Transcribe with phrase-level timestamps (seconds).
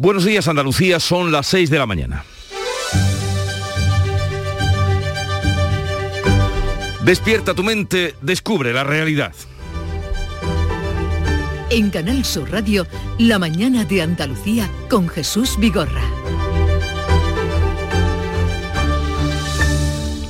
[0.00, 2.24] Buenos días Andalucía, son las 6 de la mañana.
[7.02, 9.34] Despierta tu mente, descubre la realidad.
[11.70, 12.86] En Canal Sur Radio,
[13.18, 16.04] La mañana de Andalucía con Jesús Vigorra.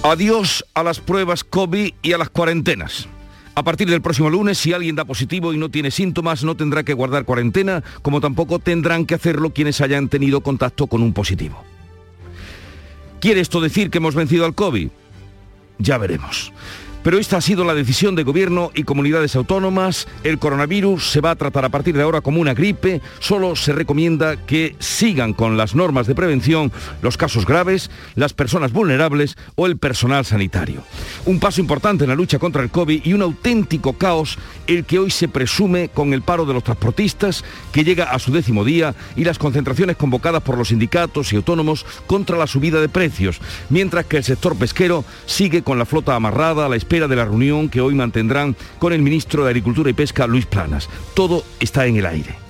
[0.02, 3.06] Adiós a las pruebas COVID y a las cuarentenas.
[3.58, 6.84] A partir del próximo lunes, si alguien da positivo y no tiene síntomas, no tendrá
[6.84, 11.64] que guardar cuarentena, como tampoco tendrán que hacerlo quienes hayan tenido contacto con un positivo.
[13.18, 14.90] ¿Quiere esto decir que hemos vencido al COVID?
[15.78, 16.52] Ya veremos.
[17.08, 20.06] Pero esta ha sido la decisión de gobierno y comunidades autónomas.
[20.24, 23.00] El coronavirus se va a tratar a partir de ahora como una gripe.
[23.18, 28.72] Solo se recomienda que sigan con las normas de prevención los casos graves, las personas
[28.72, 30.82] vulnerables o el personal sanitario.
[31.24, 34.98] Un paso importante en la lucha contra el COVID y un auténtico caos el que
[34.98, 38.94] hoy se presume con el paro de los transportistas que llega a su décimo día
[39.16, 43.40] y las concentraciones convocadas por los sindicatos y autónomos contra la subida de precios,
[43.70, 47.26] mientras que el sector pesquero sigue con la flota amarrada a la espera de la
[47.26, 50.88] reunión que hoy mantendrán con el ministro de Agricultura y Pesca, Luis Planas.
[51.14, 52.47] Todo está en el aire.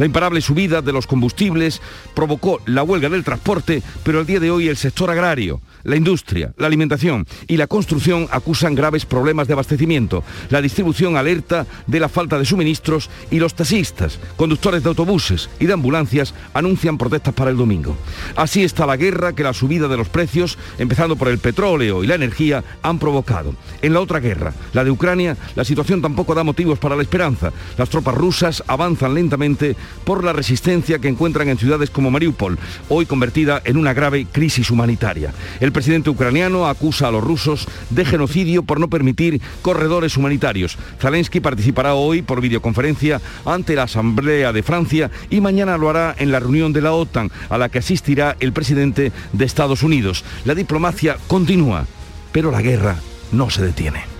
[0.00, 1.82] La imparable subida de los combustibles
[2.14, 6.54] provocó la huelga del transporte, pero al día de hoy el sector agrario, la industria,
[6.56, 10.24] la alimentación y la construcción acusan graves problemas de abastecimiento.
[10.48, 15.66] La distribución alerta de la falta de suministros y los taxistas, conductores de autobuses y
[15.66, 17.94] de ambulancias anuncian protestas para el domingo.
[18.36, 22.06] Así está la guerra que la subida de los precios, empezando por el petróleo y
[22.06, 23.54] la energía, han provocado.
[23.82, 27.52] En la otra guerra, la de Ucrania, la situación tampoco da motivos para la esperanza.
[27.76, 33.06] Las tropas rusas avanzan lentamente por la resistencia que encuentran en ciudades como Mariupol, hoy
[33.06, 35.32] convertida en una grave crisis humanitaria.
[35.60, 40.78] El presidente ucraniano acusa a los rusos de genocidio por no permitir corredores humanitarios.
[41.00, 46.32] Zelensky participará hoy por videoconferencia ante la Asamblea de Francia y mañana lo hará en
[46.32, 50.24] la reunión de la OTAN, a la que asistirá el presidente de Estados Unidos.
[50.44, 51.86] La diplomacia continúa,
[52.32, 52.96] pero la guerra
[53.32, 54.19] no se detiene.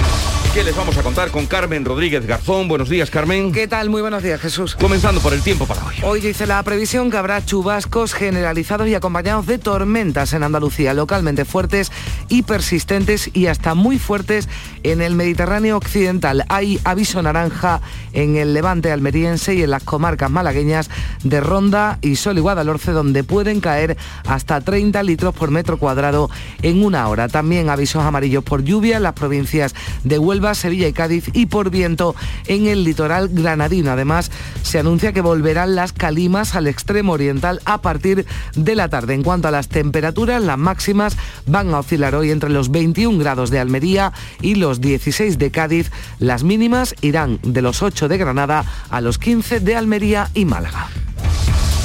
[0.53, 2.67] ¿Qué les vamos a contar con Carmen Rodríguez Garzón?
[2.67, 3.53] Buenos días, Carmen.
[3.53, 3.89] ¿Qué tal?
[3.89, 4.75] Muy buenos días, Jesús.
[4.75, 5.95] Comenzando por el tiempo para hoy.
[6.03, 11.45] Hoy dice la previsión que habrá chubascos generalizados y acompañados de tormentas en Andalucía, localmente
[11.45, 11.89] fuertes
[12.27, 14.49] y persistentes y hasta muy fuertes
[14.83, 16.43] en el Mediterráneo occidental.
[16.49, 17.79] Hay aviso naranja
[18.11, 20.89] en el levante almeriense y en las comarcas malagueñas
[21.23, 23.95] de Ronda y Sol y Guadalhorce, donde pueden caer
[24.27, 26.29] hasta 30 litros por metro cuadrado
[26.61, 27.29] en una hora.
[27.29, 29.73] También avisos amarillos por lluvia en las provincias
[30.03, 32.15] de Huelva Sevilla y Cádiz y por viento
[32.47, 33.91] en el litoral granadino.
[33.91, 34.31] Además,
[34.63, 38.25] se anuncia que volverán las calimas al extremo oriental a partir
[38.55, 39.13] de la tarde.
[39.13, 43.49] En cuanto a las temperaturas, las máximas van a oscilar hoy entre los 21 grados
[43.49, 45.91] de Almería y los 16 de Cádiz.
[46.19, 50.89] Las mínimas irán de los 8 de Granada a los 15 de Almería y Málaga.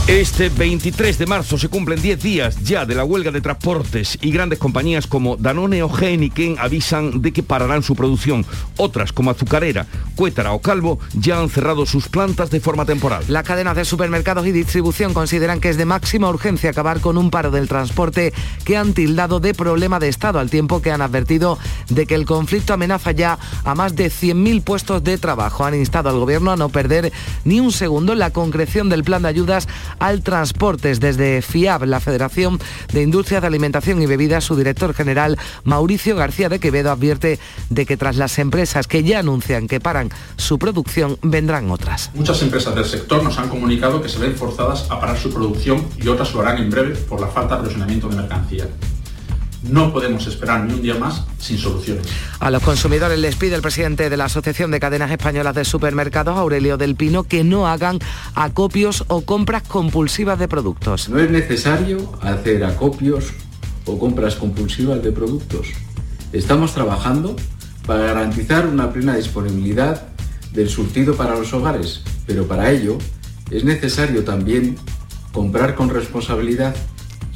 [0.09, 4.31] Este 23 de marzo se cumplen 10 días ya de la huelga de transportes y
[4.31, 8.47] grandes compañías como Danone o Heineken avisan de que pararán su producción.
[8.77, 13.25] Otras como Azucarera, Cuétara o Calvo ya han cerrado sus plantas de forma temporal.
[13.27, 17.33] Las cadenas de supermercados y distribución consideran que es de máxima urgencia acabar con un
[17.33, 18.33] paro del transporte
[18.65, 21.59] que han tildado de problema de Estado al tiempo que han advertido
[21.89, 25.65] de que el conflicto amenaza ya a más de 100.000 puestos de trabajo.
[25.65, 27.13] Han instado al gobierno a no perder
[27.45, 29.67] ni un segundo la concreción del plan de ayudas
[29.99, 30.95] al transporte.
[30.95, 32.59] Desde FIAB, la Federación
[32.93, 37.39] de Industrias de Alimentación y Bebidas, su director general, Mauricio García de Quevedo, advierte
[37.71, 42.11] de que tras las empresas que ya anuncian que paran su producción, vendrán otras.
[42.15, 45.87] Muchas empresas del sector nos han comunicado que se ven forzadas a parar su producción
[45.99, 48.67] y otras lo harán en breve por la falta de aprovisionamiento de mercancía.
[49.69, 52.07] No podemos esperar ni un día más sin soluciones.
[52.41, 56.37] A los consumidores les pide el presidente de la Asociación de Cadenas Españolas de Supermercados,
[56.37, 57.99] Aurelio del Pino, que no hagan
[58.35, 61.09] acopios o compras compulsivas de productos.
[61.09, 63.33] No es necesario hacer acopios
[63.87, 65.69] o compras compulsivas de productos.
[66.33, 67.37] Estamos trabajando
[67.87, 70.09] para garantizar una plena disponibilidad
[70.53, 72.99] del surtido para los hogares, pero para ello
[73.51, 74.77] es necesario también
[75.33, 76.75] comprar con responsabilidad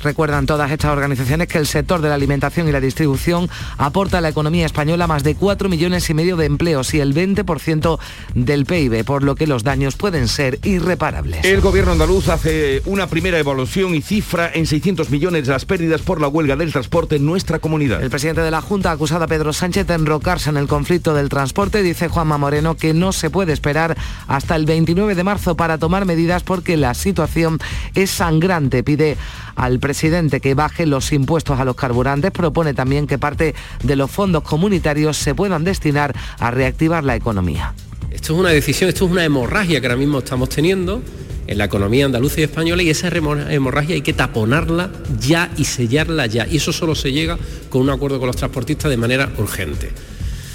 [0.03, 4.21] Recuerdan todas estas organizaciones que el sector de la alimentación y la distribución aporta a
[4.21, 7.99] la economía española más de 4 millones y medio de empleos y el 20%
[8.35, 11.45] del PIB, por lo que los daños pueden ser irreparables.
[11.45, 16.21] El gobierno andaluz hace una primera evaluación y cifra en 600 millones las pérdidas por
[16.21, 18.03] la huelga del transporte en nuestra comunidad.
[18.03, 21.15] El presidente de la Junta ha acusado a Pedro Sánchez de enrocarse en el conflicto
[21.15, 21.83] del transporte.
[21.83, 26.07] Dice Juanma Moreno que no se puede esperar hasta el 29 de marzo para tomar
[26.07, 27.59] medidas porque la situación
[27.95, 28.83] es sangrante.
[28.83, 29.17] Pide
[29.55, 34.11] al presidente que baje los impuestos a los carburantes, propone también que parte de los
[34.11, 37.75] fondos comunitarios se puedan destinar a reactivar la economía.
[38.11, 41.01] Esto es una decisión, esto es una hemorragia que ahora mismo estamos teniendo
[41.47, 46.27] en la economía andaluza y española y esa hemorragia hay que taponarla ya y sellarla
[46.27, 46.47] ya.
[46.47, 47.39] Y eso solo se llega
[47.69, 49.91] con un acuerdo con los transportistas de manera urgente.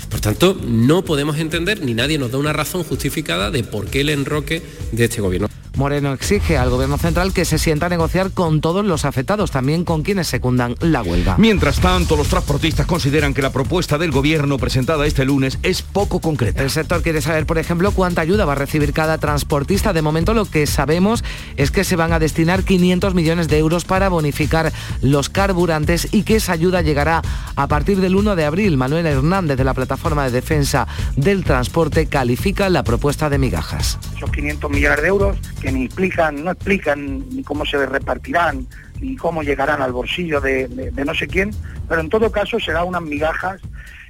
[0.09, 4.01] Por tanto, no podemos entender ni nadie nos da una razón justificada de por qué
[4.01, 4.61] el enroque
[4.93, 5.49] de este gobierno.
[5.75, 9.83] Moreno exige al Gobierno Central que se sienta a negociar con todos los afectados, también
[9.83, 11.35] con quienes secundan la huelga.
[11.37, 16.19] Mientras tanto, los transportistas consideran que la propuesta del Gobierno presentada este lunes es poco
[16.19, 16.63] concreta.
[16.63, 19.93] El sector quiere saber, por ejemplo, cuánta ayuda va a recibir cada transportista.
[19.93, 21.23] De momento lo que sabemos
[21.57, 24.71] es que se van a destinar 500 millones de euros para bonificar
[25.01, 27.21] los carburantes y que esa ayuda llegará
[27.55, 28.77] a partir del 1 de abril.
[28.77, 33.99] Manuel Hernández de la Plataforma de Defensa del Transporte califica la propuesta de migajas.
[34.15, 38.67] Esos 500 millones de euros que ni explican, no explican ni cómo se repartirán,
[39.01, 41.49] ni cómo llegarán al bolsillo de, no sé quién,
[41.89, 43.59] pero en todo caso será unas migajas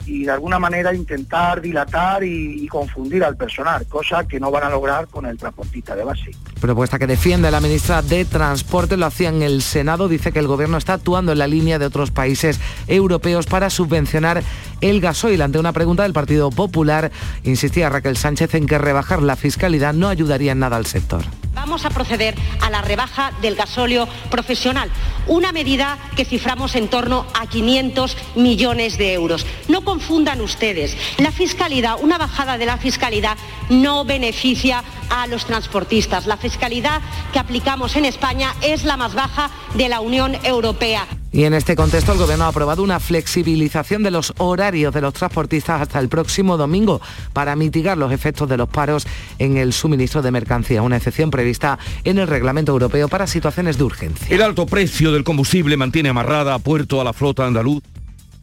[0.06, 4.69] y de alguna manera intentar dilatar y, confundir al personal, cosa que no van a
[4.69, 6.31] lograr con el transportista de base.
[6.60, 10.48] Propuesta que defiende la ministra de Transporte, lo hacía en el Senado, dice que el
[10.48, 14.44] gobierno está actuando en la línea de otros países europeos para subvencionar
[14.81, 15.42] el gasoil.
[15.42, 17.12] Ante una pregunta del Partido Popular,
[17.44, 21.24] insistía Raquel Sánchez en que rebajar la fiscalidad no ayudaría en nada al sector.
[21.54, 24.90] Vamos a proceder a la rebaja del gasóleo profesional,
[25.28, 29.46] una medida que ciframos en torno a 500 millones de euros.
[29.69, 33.38] No confundan ustedes, la fiscalidad, una bajada de la fiscalidad
[33.69, 36.27] no beneficia a los transportistas.
[36.27, 37.01] La fiscalidad
[37.31, 41.07] que aplicamos en España es la más baja de la Unión Europea.
[41.31, 45.13] Y en este contexto el Gobierno ha aprobado una flexibilización de los horarios de los
[45.13, 47.00] transportistas hasta el próximo domingo
[47.31, 49.07] para mitigar los efectos de los paros
[49.39, 53.86] en el suministro de mercancías, una excepción prevista en el Reglamento Europeo para situaciones de
[53.86, 54.27] urgencia.
[54.30, 57.81] El alto precio del combustible mantiene amarrada a puerto a la flota andaluz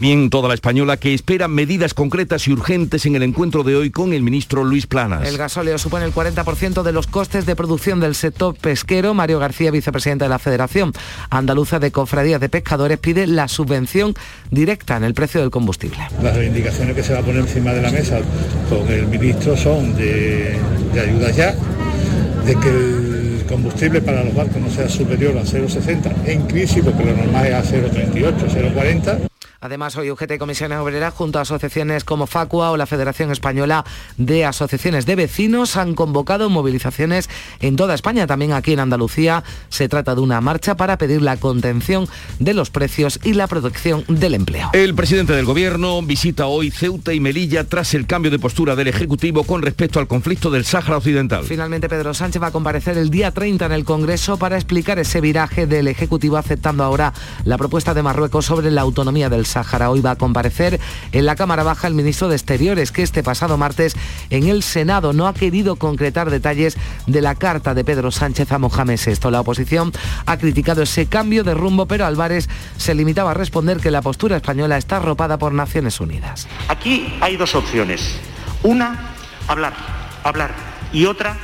[0.02, 3.92] Bien, toda la española que espera medidas concretas y urgentes en el encuentro de hoy
[3.92, 5.28] con el ministro Luis Planas.
[5.28, 9.14] El gasóleo supone el 40% de los costes de producción del sector pesquero.
[9.14, 10.92] Mario García, vicepresidente de la Federación
[11.30, 14.14] Andaluza de Cofradías de Pescadores, pide la subvención
[14.50, 15.98] directa en el precio del combustible.
[16.20, 18.18] Las reivindicaciones que se va a poner encima de la mesa
[18.68, 20.58] con el ministro son de,
[20.94, 21.54] de ayuda ya,
[22.44, 27.04] de que el combustible para los barcos no sea superior a 0,60 en crisis, porque
[27.04, 29.28] lo normal es a 0,38, 0,40
[29.62, 33.84] Además, hoy UGT y Comisiones Obreras, junto a asociaciones como Facua o la Federación Española
[34.16, 37.30] de Asociaciones de Vecinos, han convocado movilizaciones
[37.60, 39.44] en toda España, también aquí en Andalucía.
[39.68, 42.08] Se trata de una marcha para pedir la contención
[42.40, 44.70] de los precios y la protección del empleo.
[44.72, 48.88] El presidente del Gobierno visita hoy Ceuta y Melilla tras el cambio de postura del
[48.88, 51.44] Ejecutivo con respecto al conflicto del Sáhara Occidental.
[51.44, 55.20] Finalmente, Pedro Sánchez va a comparecer el día 30 en el Congreso para explicar ese
[55.20, 57.12] viraje del Ejecutivo, aceptando ahora
[57.44, 59.90] la propuesta de Marruecos sobre la autonomía del Sáhara.
[59.90, 60.80] Hoy va a comparecer
[61.12, 63.94] en la Cámara Baja el ministro de Exteriores, que este pasado martes
[64.30, 66.76] en el Senado no ha querido concretar detalles
[67.06, 69.30] de la carta de Pedro Sánchez a Mohamed VI.
[69.30, 69.92] La oposición
[70.26, 74.36] ha criticado ese cambio de rumbo, pero Álvarez se limitaba a responder que la postura
[74.36, 76.48] española está arropada por Naciones Unidas.
[76.68, 78.16] Aquí hay dos opciones.
[78.62, 79.14] Una,
[79.48, 79.74] hablar,
[80.24, 80.54] hablar.
[80.92, 81.36] Y otra,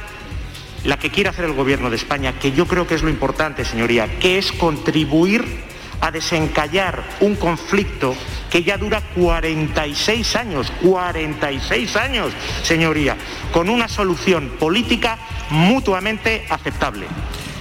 [0.84, 3.64] la que quiere hacer el gobierno de España, que yo creo que es lo importante,
[3.64, 5.44] señoría, que es contribuir
[6.00, 8.14] a desencallar un conflicto
[8.50, 13.17] que ya dura 46 años, 46 años, señoría,
[13.52, 15.19] con una solución política
[15.50, 17.06] mutuamente aceptable.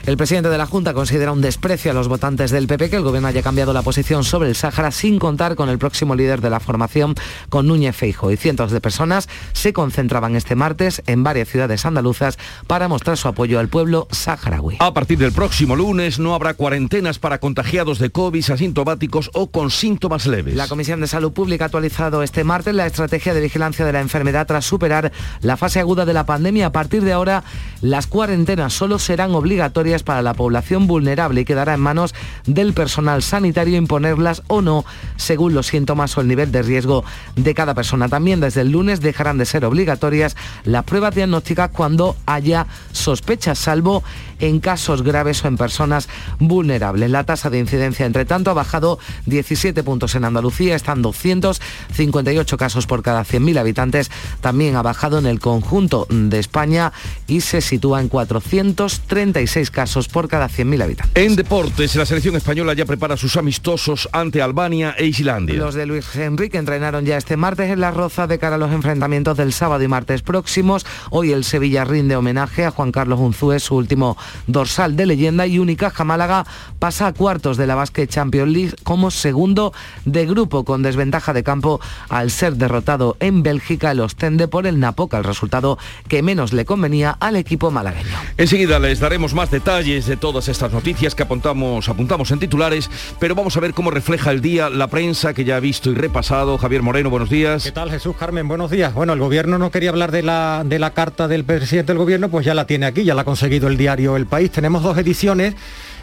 [0.08, 3.04] El presidente de la Junta considera un desprecio a los votantes del PP que el
[3.04, 6.50] gobierno haya cambiado la posición sobre el Sáhara sin contar con el próximo líder de
[6.50, 7.14] la formación,
[7.50, 8.32] con Núñez Feijo.
[8.32, 12.38] Y cientos de personas se concentraban este martes en varias ciudades andaluzas
[12.68, 14.78] para mostrar su apoyo al pueblo saharaui.
[14.80, 19.72] A partir del próximo lunes no habrá cuarentenas para contagiados de COVID asintomáticos o con
[19.72, 20.56] síntomas leves.
[20.56, 24.00] La Comisión de Salud Pública ha actualizado este martes la estrategia de vigilancia de la
[24.00, 25.12] enfermedad tras superar
[25.42, 26.68] la fase aguda de la pandemia.
[26.68, 27.44] A partir de ahora,
[27.82, 32.13] las cuarentenas solo serán obligatorias para la población vulnerable y quedará en manos
[32.46, 34.86] del personal sanitario imponerlas o no
[35.16, 37.04] según los síntomas o el nivel de riesgo
[37.36, 38.10] de cada persona.
[38.10, 44.04] También desde el lunes dejarán de ser obligatorias las pruebas diagnósticas cuando haya sospechas, salvo
[44.39, 47.10] en casos graves o en personas vulnerables.
[47.10, 52.88] La tasa de incidencia, entre tanto, ha bajado 17 puntos en Andalucía, están 258 casos
[52.88, 54.12] por cada 100.000 habitantes.
[54.41, 56.94] También ha bajado en el conjunto de España
[57.27, 61.24] y se sitúa en 436 casos por cada 100.000 habitantes.
[61.24, 65.56] En deportes, la selección española ya prepara sus amistosos ante Albania e Islandia.
[65.56, 68.72] Los de Luis Enrique entrenaron ya este martes en La Roza de cara a los
[68.72, 70.86] enfrentamientos del sábado y martes próximos.
[71.10, 74.17] Hoy el Sevilla rinde homenaje a Juan Carlos Unzúe, su último
[74.48, 76.46] dorsal de leyenda y Unicaja Málaga
[76.79, 79.74] pasa a cuartos de la Basque Champions League como segundo
[80.05, 81.79] de grupo con desventaja de campo
[82.10, 86.65] al ser derrotado en Bélgica el Ostende por el Napoca, el resultado que menos le
[86.65, 88.17] convenía al equipo malagueño.
[88.38, 93.36] Enseguida les daremos más detalles de todas estas noticias que apuntamos, apuntamos en titulares, pero
[93.36, 96.57] vamos a ver cómo refleja el día la prensa que ya ha visto y repasado.
[96.57, 97.63] Javier Moreno, buenos días.
[97.63, 98.48] ¿Qué tal Jesús Carmen?
[98.48, 98.93] Buenos días.
[98.93, 102.29] Bueno, el gobierno no quería hablar de la, de la carta del presidente del gobierno,
[102.29, 104.52] pues ya la tiene aquí, ya la ha conseguido el diario El País.
[104.52, 105.56] Tenemos dos ediciones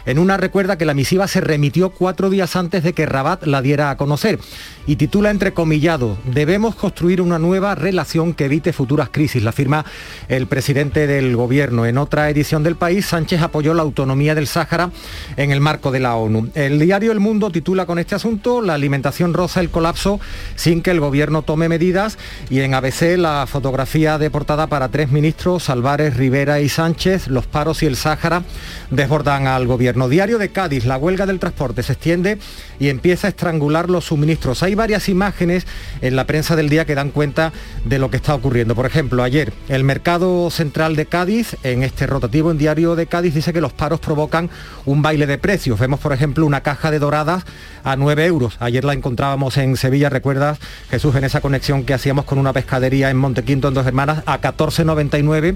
[0.05, 3.61] en una recuerda que la misiva se remitió cuatro días antes de que Rabat la
[3.61, 4.39] diera a conocer
[4.87, 9.83] y titula entrecomillado, debemos construir una nueva relación que evite futuras crisis, la firma
[10.27, 11.85] el presidente del gobierno.
[11.85, 14.91] En otra edición del país, Sánchez apoyó la autonomía del Sáhara
[15.37, 16.49] en el marco de la ONU.
[16.53, 20.19] El diario El Mundo titula con este asunto, la alimentación roza el colapso
[20.55, 22.19] sin que el gobierno tome medidas
[22.49, 27.47] y en ABC la fotografía de portada para tres ministros, Álvarez, Rivera y Sánchez, los
[27.47, 28.43] paros y el Sáhara
[28.91, 29.94] desbordan al gobierno.
[30.09, 32.37] Diario de Cádiz, la huelga del transporte se extiende
[32.79, 34.61] y empieza a estrangular los suministros.
[34.61, 35.65] Hay varias imágenes
[36.01, 37.53] en la prensa del día que dan cuenta
[37.85, 38.75] de lo que está ocurriendo.
[38.75, 43.33] Por ejemplo, ayer el mercado central de Cádiz, en este rotativo en Diario de Cádiz,
[43.33, 44.49] dice que los paros provocan
[44.85, 45.79] un baile de precios.
[45.79, 47.43] Vemos, por ejemplo, una caja de doradas
[47.83, 48.57] a 9 euros.
[48.59, 50.59] Ayer la encontrábamos en Sevilla, recuerdas,
[50.89, 54.41] Jesús, en esa conexión que hacíamos con una pescadería en Montequinto en Dos Hermanas, a
[54.41, 55.55] 14,99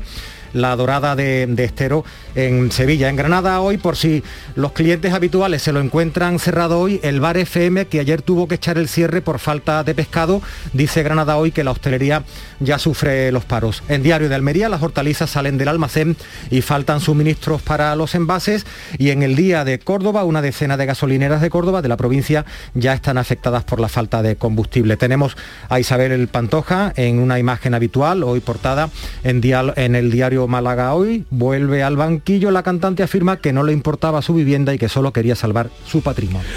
[0.53, 3.09] la dorada de, Estero en Sevilla.
[3.09, 4.23] En Granada hoy, por si
[4.55, 8.55] los clientes habituales se lo encuentran cerrado hoy, el bar FM, que ayer tuvo que
[8.55, 10.41] echar el cierre por falta de pescado,
[10.73, 12.23] dice Granada hoy que la hostelería
[12.59, 13.83] ya sufre los paros.
[13.87, 16.15] En Diario de Almería, las hortalizas salen del almacén
[16.49, 18.65] y faltan suministros para los envases.
[18.97, 22.45] Y en el día de Córdoba, una decena de gasolineras de Córdoba, de la provincia,
[22.73, 24.97] ya están afectadas por la falta de combustible.
[24.97, 25.35] Tenemos
[25.67, 28.89] a Isabel el Pantoja en una imagen habitual, hoy portada
[29.23, 33.73] en, en el diario Málaga hoy, vuelve al banquillo, la cantante afirma que no le
[33.73, 36.47] importaba su vivienda y que solo quería salvar su patrimonio.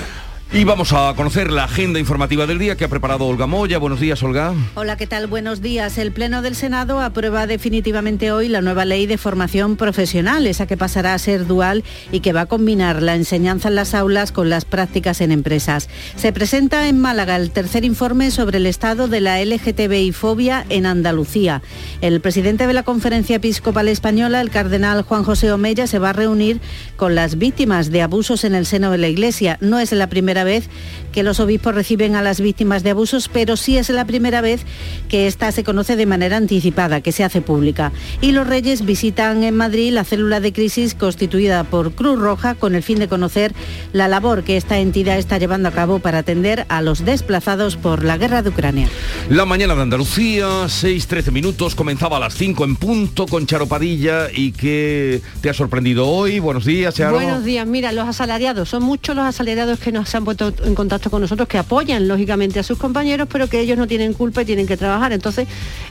[0.54, 3.78] Y vamos a conocer la agenda informativa del día que ha preparado Olga Moya.
[3.78, 4.52] Buenos días, Olga.
[4.74, 5.26] Hola, ¿qué tal?
[5.26, 5.96] Buenos días.
[5.96, 10.76] El Pleno del Senado aprueba definitivamente hoy la nueva ley de formación profesional, esa que
[10.76, 14.50] pasará a ser dual y que va a combinar la enseñanza en las aulas con
[14.50, 15.88] las prácticas en empresas.
[16.16, 20.84] Se presenta en Málaga el tercer informe sobre el estado de la LGTBI fobia en
[20.84, 21.62] Andalucía.
[22.02, 26.12] El presidente de la Conferencia Episcopal Española, el cardenal Juan José Omeya, se va a
[26.12, 26.60] reunir
[26.96, 29.56] con las víctimas de abusos en el seno de la Iglesia.
[29.62, 30.68] No es la primera vez
[31.12, 34.64] que los obispos reciben a las víctimas de abusos, pero sí es la primera vez
[35.08, 37.92] que esta se conoce de manera anticipada, que se hace pública.
[38.20, 42.74] Y los reyes visitan en Madrid la célula de crisis constituida por Cruz Roja con
[42.74, 43.52] el fin de conocer
[43.92, 48.04] la labor que esta entidad está llevando a cabo para atender a los desplazados por
[48.04, 48.88] la guerra de Ucrania.
[49.28, 54.28] La mañana de Andalucía, 6-13 minutos, comenzaba a las 5 en punto con Charo Padilla
[54.34, 56.38] y que te ha sorprendido hoy.
[56.38, 57.14] Buenos días, Charo.
[57.14, 60.24] Buenos días, mira, los asalariados, son muchos los asalariados que nos han
[60.64, 64.12] en contacto con nosotros, que apoyan lógicamente a sus compañeros, pero que ellos no tienen
[64.12, 65.12] culpa y tienen que trabajar.
[65.12, 65.48] Entonces,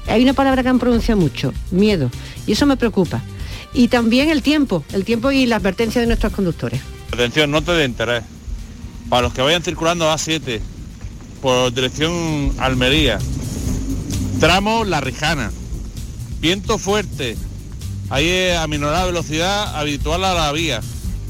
[0.07, 2.09] hay una palabra que han pronunciado mucho, miedo,
[2.47, 3.21] y eso me preocupa.
[3.73, 6.81] Y también el tiempo, el tiempo y la advertencia de nuestros conductores.
[7.11, 8.23] Atención, nota de interés.
[9.09, 10.61] Para los que vayan circulando A7
[11.41, 13.19] por dirección Almería,
[14.39, 15.51] tramo La Rijana,
[16.39, 17.35] viento fuerte,
[18.09, 20.81] ahí a minorar velocidad habitual a la vía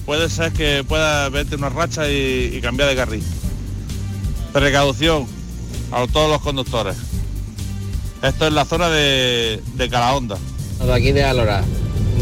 [0.06, 3.24] puede ser que pueda verte una racha y, cambiar de carril.
[4.53, 5.27] Precaución
[5.91, 6.96] a todos los conductores.
[8.22, 10.38] Esto es la zona de, de Calahonda.
[10.84, 11.63] De aquí de Alora,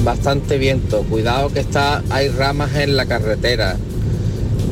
[0.03, 1.03] bastante viento.
[1.03, 3.77] Cuidado que está, hay ramas en la carretera.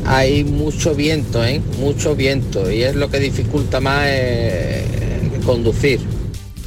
[0.06, 1.60] Hay mucho viento, ¿eh?
[1.78, 2.70] Mucho viento.
[2.70, 4.84] Y es lo que dificulta más eh,
[5.44, 6.00] conducir.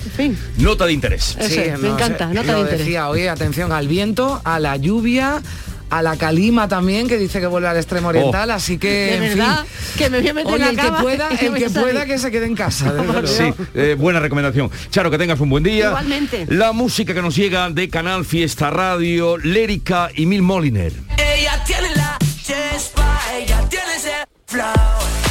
[0.06, 0.38] En fin.
[0.58, 1.38] Nota de interés.
[1.82, 2.80] me encanta, nota de interés.
[2.80, 5.42] Decía, oye, atención al viento, a la lluvia,
[5.92, 8.10] a la Calima también, que dice que vuelve al extremo oh.
[8.10, 9.44] oriental, así que, en fin,
[9.98, 12.56] que me voy a meter el que pueda, el que pueda que se quede en
[12.56, 12.94] casa.
[13.26, 14.72] sí, eh, buena recomendación.
[14.90, 15.88] Charo, que tengas un buen día.
[15.88, 16.46] Igualmente.
[16.50, 20.94] La música que nos llega de Canal Fiesta Radio, Lérica y Mil Moliner.
[21.18, 22.18] Ella tiene la
[23.38, 24.12] ella tiene ese
[24.48, 25.31] flow.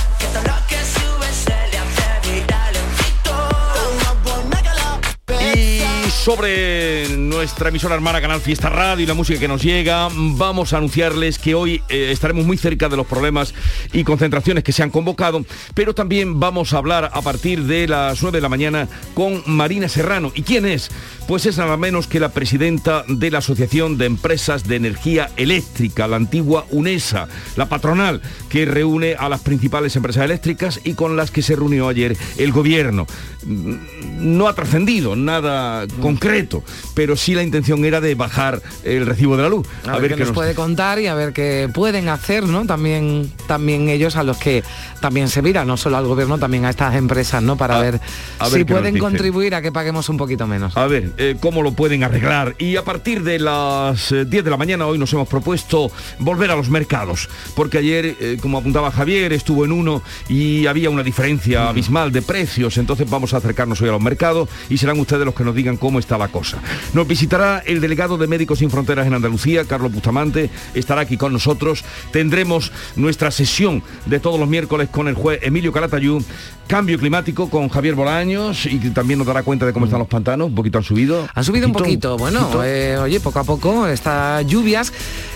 [6.21, 10.77] Sobre nuestra emisora hermana Canal Fiesta Radio y la música que nos llega, vamos a
[10.77, 13.55] anunciarles que hoy eh, estaremos muy cerca de los problemas
[13.95, 18.21] y concentraciones que se han convocado, pero también vamos a hablar a partir de las
[18.21, 20.31] 9 de la mañana con Marina Serrano.
[20.35, 20.91] ¿Y quién es?
[21.27, 26.07] Pues es nada menos que la presidenta de la Asociación de Empresas de Energía Eléctrica,
[26.07, 31.31] la antigua UNESA, la patronal que reúne a las principales empresas eléctricas y con las
[31.31, 33.07] que se reunió ayer el gobierno.
[33.47, 36.11] No ha trascendido nada concreto,
[36.95, 39.67] pero sí la intención era de bajar el recibo de la luz.
[39.87, 42.67] A, ver, qué nos, puede contar y a ver qué pueden hacer, ¿no?
[42.67, 44.63] También, también ellos a los que
[45.01, 47.57] también se mira, no solo al gobierno, también a estas empresas, ¿no?
[47.57, 48.01] Para ver,
[48.51, 50.77] si pueden contribuir a que paguemos un poquito menos.
[50.77, 52.55] A ver, eh, cómo lo pueden arreglar.
[52.59, 56.51] Y a partir de las 10 eh, de la mañana hoy nos hemos propuesto volver
[56.51, 61.03] a los mercados, porque ayer, eh, como apuntaba Javier, estuvo en uno y había una
[61.03, 65.25] diferencia abismal de precios, entonces vamos a acercarnos hoy a los mercados y serán ustedes
[65.25, 66.59] los que nos digan cómo está la cosa.
[66.93, 71.33] Nos visitará el delegado de Médicos Sin Fronteras en Andalucía, Carlos Bustamante, estará aquí con
[71.33, 71.85] nosotros.
[72.13, 76.23] Tendremos nuestra sesión de todos los miércoles con el juez Emilio Calatayú,
[76.67, 80.49] cambio climático con Javier Bolaños y también nos dará cuenta de cómo están los pantanos,
[80.49, 81.29] un poquito han subido.
[81.35, 84.93] Han subido un poquito, bueno, eh, oye, poco a poco estas lluvias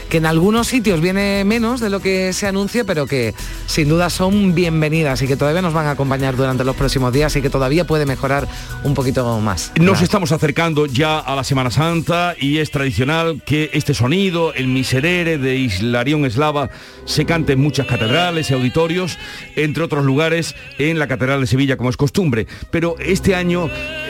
[0.09, 3.35] que en algunos sitios viene menos de lo que se anuncia, pero que
[3.67, 7.35] sin duda son bienvenidas y que todavía nos van a acompañar durante los próximos días
[7.37, 8.47] y que todavía puede mejorar
[8.85, 9.73] un poquito más.
[9.81, 14.69] Nos estamos acercando ya a la Semana Santa y es tradicional que este sonido, el
[14.69, 16.71] miserere de Islarión Eslava,
[17.05, 19.19] se cante en muchas catedrales y auditorios,
[19.57, 22.47] entre otros lugares en la Catedral de Sevilla, como es costumbre.
[22.71, 23.69] Pero este año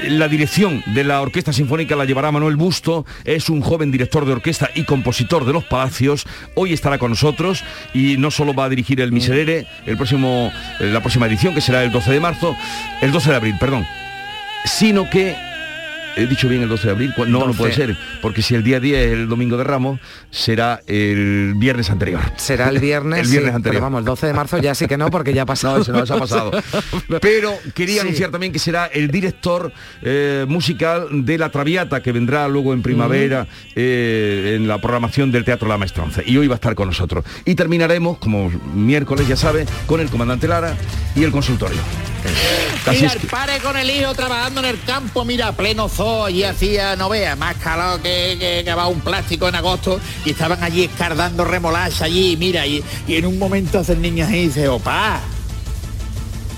[0.08, 4.32] la dirección de la Orquesta Sinfónica la llevará Manuel Busto, es un joven director de
[4.32, 5.93] orquesta y compositor de los Palacios.
[6.54, 10.86] Hoy estará con nosotros y no solo va a dirigir el Miserere, el próximo, eh,
[10.86, 12.56] la próxima edición, que será el 12 de marzo,
[13.00, 13.86] el 12 de abril, perdón,
[14.64, 15.36] sino que
[16.16, 18.80] he dicho bien el 12 de abril, no, no puede ser, porque si el día
[18.80, 22.20] 10 es el domingo de Ramos, será el viernes anterior.
[22.36, 23.82] Será el viernes, el viernes anterior.
[23.82, 25.78] vamos, el 12 de marzo ya sí que no, porque ya ha pasado.
[25.78, 26.50] No, se nos ha pasado.
[27.20, 32.48] Pero quería anunciar también que será el director eh, musical de La Traviata, que vendrá
[32.48, 36.22] luego en primavera eh, en la programación del Teatro La Maestranza.
[36.24, 37.24] Y hoy va a estar con nosotros.
[37.44, 40.76] Y terminaremos, como miércoles ya sabe, con el comandante Lara
[41.14, 41.80] y el consultorio.
[42.90, 46.96] Mira, el padre con el hijo trabajando en el campo, mira, pleno zoo, y hacía,
[46.96, 51.44] no vea, más calor que, que, va un plástico en agosto, y estaban allí escardando
[51.44, 55.20] remolacha allí, mira, y, en un momento hace el niño y dice, opa,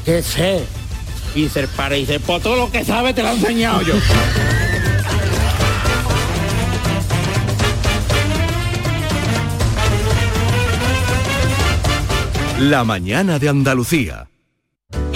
[0.05, 0.65] ¿qué sé?
[1.35, 3.95] Y dice el padre, dice, pues todo lo que sabe te lo he enseñado yo.
[12.59, 14.29] La mañana de Andalucía.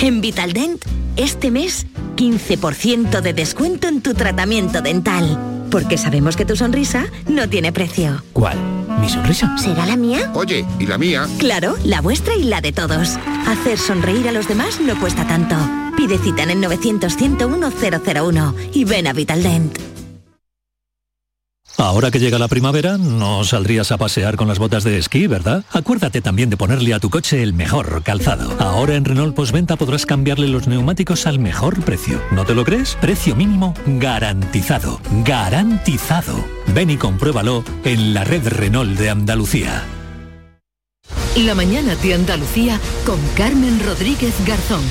[0.03, 0.83] En Vitaldent,
[1.17, 1.87] este mes,
[2.17, 5.67] 15% de descuento en tu tratamiento dental.
[5.71, 8.23] Porque sabemos que tu sonrisa no tiene precio.
[8.33, 8.59] ¿Cuál?
[8.99, 9.59] ¿Mi sonrisa?
[9.59, 10.33] ¿Será la mía?
[10.35, 11.29] Oye, ¿y la mía?
[11.39, 13.19] Claro, la vuestra y la de todos.
[13.47, 15.55] Hacer sonreír a los demás no cuesta tanto.
[15.99, 19.79] Pide cita en el 900 101 001 y ven a Vitaldent.
[21.81, 25.65] Ahora que llega la primavera, no saldrías a pasear con las botas de esquí, ¿verdad?
[25.73, 28.55] Acuérdate también de ponerle a tu coche el mejor calzado.
[28.61, 32.21] Ahora en Renault Postventa podrás cambiarle los neumáticos al mejor precio.
[32.33, 32.99] ¿No te lo crees?
[33.01, 35.01] Precio mínimo garantizado.
[35.25, 36.45] Garantizado.
[36.75, 39.83] Ven y compruébalo en la red Renault de Andalucía.
[41.37, 44.83] La mañana de Andalucía con Carmen Rodríguez Garzón.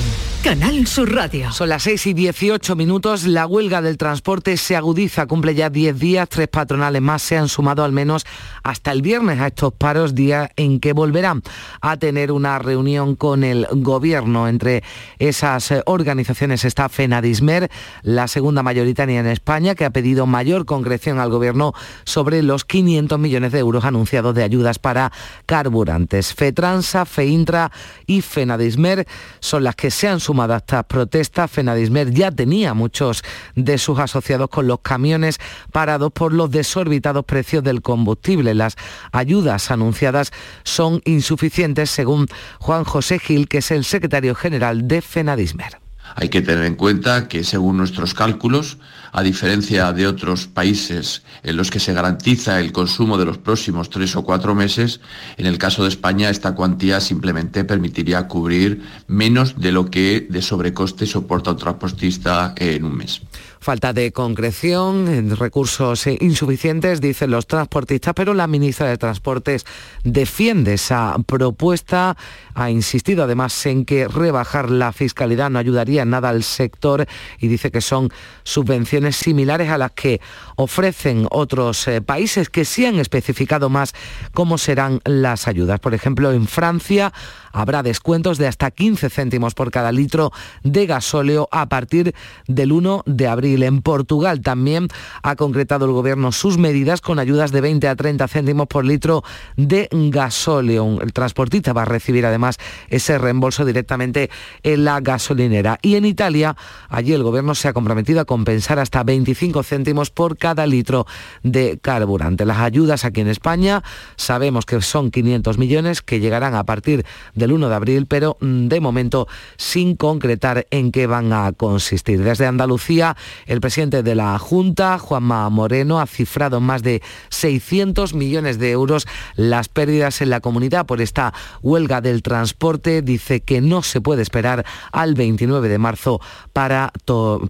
[0.42, 1.52] Canal Sur Radio.
[1.52, 3.26] Son las 6 y 18 minutos.
[3.26, 6.28] La huelga del transporte se agudiza, cumple ya 10 días.
[6.30, 8.24] Tres patronales más se han sumado al menos
[8.62, 11.42] hasta el viernes a estos paros, día en que volverán
[11.82, 14.48] a tener una reunión con el gobierno.
[14.48, 14.82] Entre
[15.18, 17.70] esas eh, organizaciones está FENADISMER,
[18.02, 21.74] la segunda mayoritaria en España, que ha pedido mayor concreción al gobierno
[22.04, 25.12] sobre los 500 millones de euros anunciados de ayudas para
[25.44, 26.32] carburantes.
[26.32, 27.70] FETRANSA, FEINTRA
[28.06, 29.06] y FENADISMER
[29.40, 33.24] son las que se han sumado sumado a estas protestas, Fenadismer ya tenía muchos
[33.56, 35.40] de sus asociados con los camiones
[35.72, 38.54] parados por los desorbitados precios del combustible.
[38.54, 38.76] Las
[39.10, 40.30] ayudas anunciadas
[40.62, 42.28] son insuficientes, según
[42.60, 45.79] Juan José Gil, que es el secretario general de Fenadismer.
[46.14, 48.78] Hay que tener en cuenta que según nuestros cálculos,
[49.12, 53.90] a diferencia de otros países en los que se garantiza el consumo de los próximos
[53.90, 55.00] tres o cuatro meses,
[55.36, 60.42] en el caso de España esta cuantía simplemente permitiría cubrir menos de lo que de
[60.42, 63.22] sobrecoste soporta un transportista en un mes.
[63.62, 69.66] Falta de concreción, recursos insuficientes, dicen los transportistas, pero la ministra de Transportes
[70.02, 72.16] defiende esa propuesta.
[72.54, 77.06] Ha insistido además en que rebajar la fiscalidad no ayudaría nada al sector
[77.38, 78.10] y dice que son
[78.44, 80.22] subvenciones similares a las que
[80.56, 83.92] ofrecen otros eh, países que sí han especificado más
[84.32, 85.80] cómo serán las ayudas.
[85.80, 87.12] Por ejemplo, en Francia
[87.52, 92.14] habrá descuentos de hasta 15 céntimos por cada litro de gasóleo a partir
[92.46, 93.49] del 1 de abril.
[93.50, 94.88] En Portugal también
[95.22, 99.24] ha concretado el gobierno sus medidas con ayudas de 20 a 30 céntimos por litro
[99.56, 101.00] de gasóleo.
[101.00, 102.58] El transportista va a recibir además
[102.88, 104.30] ese reembolso directamente
[104.62, 105.78] en la gasolinera.
[105.82, 106.56] Y en Italia,
[106.88, 111.06] allí el gobierno se ha comprometido a compensar hasta 25 céntimos por cada litro
[111.42, 112.44] de carburante.
[112.44, 113.82] Las ayudas aquí en España
[114.16, 118.68] sabemos que son 500 millones que llegarán a partir del 1 de abril, pero mm,
[118.68, 122.22] de momento sin concretar en qué van a consistir.
[122.22, 128.58] Desde Andalucía, el presidente de la Junta, Juanma Moreno, ha cifrado más de 600 millones
[128.58, 133.02] de euros las pérdidas en la comunidad por esta huelga del transporte.
[133.02, 136.20] Dice que no se puede esperar al 29 de marzo
[136.52, 136.92] para,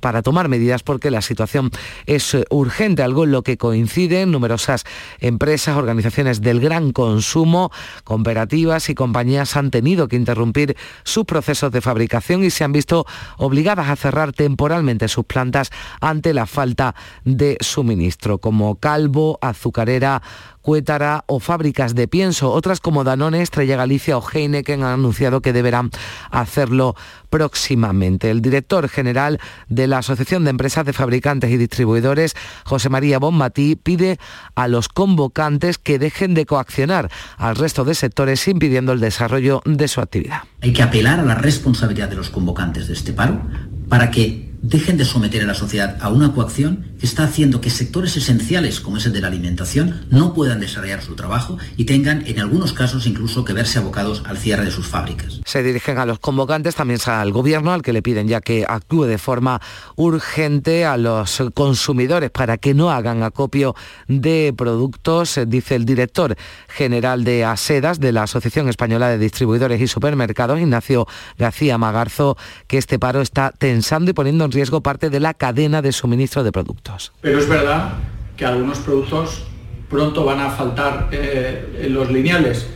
[0.01, 1.71] para tomar medidas porque la situación
[2.07, 4.85] es urgente, algo en lo que coinciden numerosas
[5.19, 7.71] empresas, organizaciones del gran consumo,
[8.05, 13.07] cooperativas y compañías han tenido que interrumpir sus procesos de fabricación y se han visto
[13.37, 15.71] obligadas a cerrar temporalmente sus plantas
[16.01, 20.23] ante la falta de suministro, como Calvo, Azucarera,
[20.63, 22.53] Cuétara o fábricas de pienso.
[22.53, 25.91] Otras como Danone, Estrella Galicia o Heineken han anunciado que deberán
[26.31, 26.97] hacerlo
[27.31, 28.31] próximamente.
[28.31, 33.77] El director general de la Asociación de Empresas de Fabricantes y Distribuidores, José María Bonmatí,
[33.77, 34.19] pide
[34.55, 39.89] a los convocantes que dejen de coaccionar al resto de sectores impidiendo el desarrollo de
[39.89, 40.43] su actividad.
[40.61, 43.41] Hay que apelar a la responsabilidad de los convocantes de este paro
[43.89, 47.71] para que dejen de someter a la sociedad a una coacción que está haciendo que
[47.71, 52.27] sectores esenciales como es el de la alimentación no puedan desarrollar su trabajo y tengan
[52.27, 55.41] en algunos casos incluso que verse abocados al cierre de sus fábricas.
[55.45, 59.05] Se dirigen a los convocantes, también al gobierno al que le piden ya que actúe
[59.05, 59.61] de forma
[59.97, 63.75] urgente a los consumidores para que no hagan acopio
[64.09, 66.37] de productos, dice el director
[66.69, 71.07] general de ASEDAS de la Asociación Española de Distribuidores y Supermercados, Ignacio
[71.39, 75.93] García Magarzo, que este paro está tensando y poniendo riesgo parte de la cadena de
[75.93, 77.13] suministro de productos.
[77.21, 77.95] Pero es verdad
[78.37, 79.45] que algunos productos
[79.89, 82.67] pronto van a faltar eh, en los lineales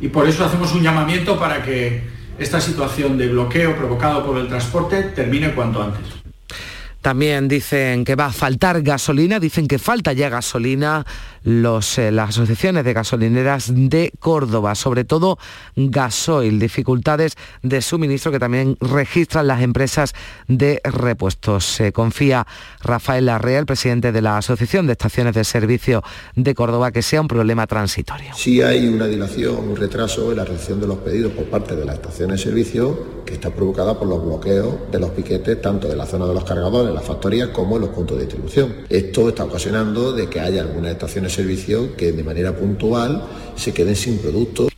[0.00, 2.02] y por eso hacemos un llamamiento para que
[2.38, 6.25] esta situación de bloqueo provocado por el transporte termine cuanto antes.
[7.06, 11.06] También dicen que va a faltar gasolina, dicen que falta ya gasolina
[11.44, 15.38] los, eh, las asociaciones de gasolineras de Córdoba, sobre todo
[15.76, 20.14] gasoil, dificultades de suministro que también registran las empresas
[20.48, 21.64] de repuestos.
[21.64, 22.44] Se confía
[22.82, 26.02] Rafael Larrea, el presidente de la Asociación de Estaciones de Servicio
[26.34, 28.34] de Córdoba, que sea un problema transitorio.
[28.34, 31.84] Sí hay una dilación, un retraso en la recepción de los pedidos por parte de
[31.84, 35.94] las estaciones de servicio que está provocada por los bloqueos de los piquetes tanto de
[35.94, 38.74] la zona de los cargadores, las factorías, como en los puntos de distribución.
[38.88, 43.22] Esto está ocasionando de que haya algunas estaciones servicio que de manera puntual
[43.54, 44.75] se queden sin productos.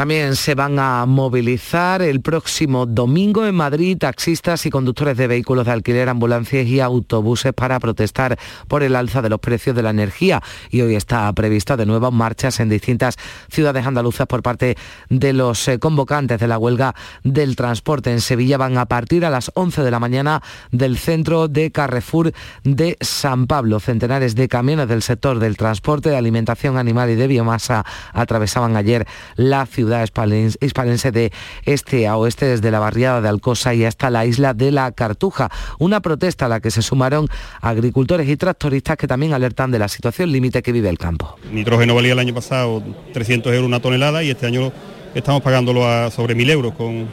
[0.00, 5.66] También se van a movilizar el próximo domingo en Madrid taxistas y conductores de vehículos
[5.66, 9.90] de alquiler, ambulancias y autobuses para protestar por el alza de los precios de la
[9.90, 10.42] energía.
[10.70, 13.16] Y hoy está prevista de nuevo marchas en distintas
[13.50, 14.78] ciudades andaluzas por parte
[15.10, 18.10] de los eh, convocantes de la huelga del transporte.
[18.10, 22.32] En Sevilla van a partir a las 11 de la mañana del centro de Carrefour
[22.64, 23.80] de San Pablo.
[23.80, 27.84] Centenares de camiones del sector del transporte, de alimentación animal y de biomasa
[28.14, 31.32] atravesaban ayer la ciudad hispalense de
[31.64, 35.50] este a oeste, desde la barriada de Alcosa y hasta la isla de la Cartuja.
[35.78, 37.28] Una protesta a la que se sumaron
[37.60, 41.36] agricultores y tractoristas que también alertan de la situación límite que vive el campo.
[41.50, 44.72] Nitrógeno valía el año pasado 300 euros una tonelada y este año
[45.14, 47.08] estamos pagándolo a sobre 1.000 euros con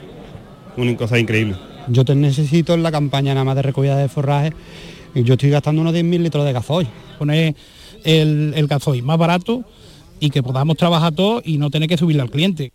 [0.76, 1.56] una cosa increíble.
[1.88, 4.54] Yo te necesito en la campaña nada más de recogida de forraje
[5.16, 6.88] y yo estoy gastando unos 10.000 litros de gasoil.
[7.18, 7.56] Poner
[8.04, 9.63] el, el gasoil más barato
[10.20, 12.72] y que podamos trabajar todos y no tener que subirle al cliente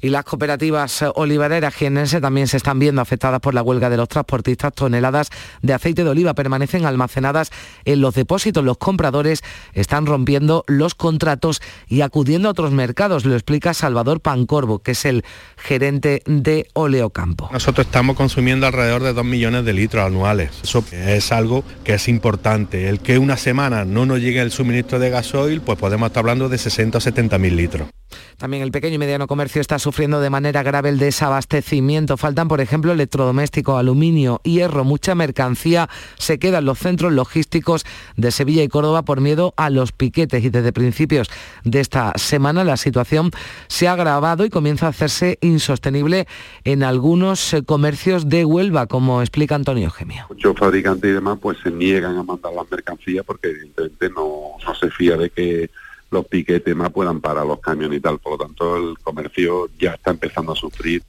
[0.00, 4.08] y las cooperativas olivareras jienense también se están viendo afectadas por la huelga de los
[4.08, 4.72] transportistas.
[4.72, 5.30] Toneladas
[5.62, 7.50] de aceite de oliva permanecen almacenadas
[7.84, 8.64] en los depósitos.
[8.64, 13.24] Los compradores están rompiendo los contratos y acudiendo a otros mercados.
[13.24, 15.24] Lo explica Salvador Pancorbo, que es el
[15.56, 17.48] gerente de Oleocampo.
[17.52, 20.50] Nosotros estamos consumiendo alrededor de 2 millones de litros anuales.
[20.62, 22.88] Eso es algo que es importante.
[22.88, 26.48] El que una semana no nos llegue el suministro de gasoil, pues podemos estar hablando
[26.48, 27.88] de 60 o 70 mil litros.
[28.36, 32.16] También el pequeño y mediano comercio está sufriendo de manera grave el desabastecimiento.
[32.16, 37.84] Faltan, por ejemplo, electrodomésticos, aluminio, hierro, mucha mercancía se queda en los centros logísticos
[38.16, 40.44] de Sevilla y Córdoba por miedo a los piquetes.
[40.44, 41.28] Y desde principios
[41.64, 43.32] de esta semana la situación
[43.66, 46.28] se ha agravado y comienza a hacerse insostenible
[46.62, 50.26] en algunos eh, comercios de Huelva, como explica Antonio Gemio.
[50.28, 54.74] Muchos fabricantes y demás pues se niegan a mandar las mercancías porque evidentemente no, no
[54.76, 55.68] se fía de que
[56.10, 58.18] los piquetes más puedan parar los camiones y tal.
[58.18, 61.02] Por lo tanto, el comercio ya está empezando a sufrir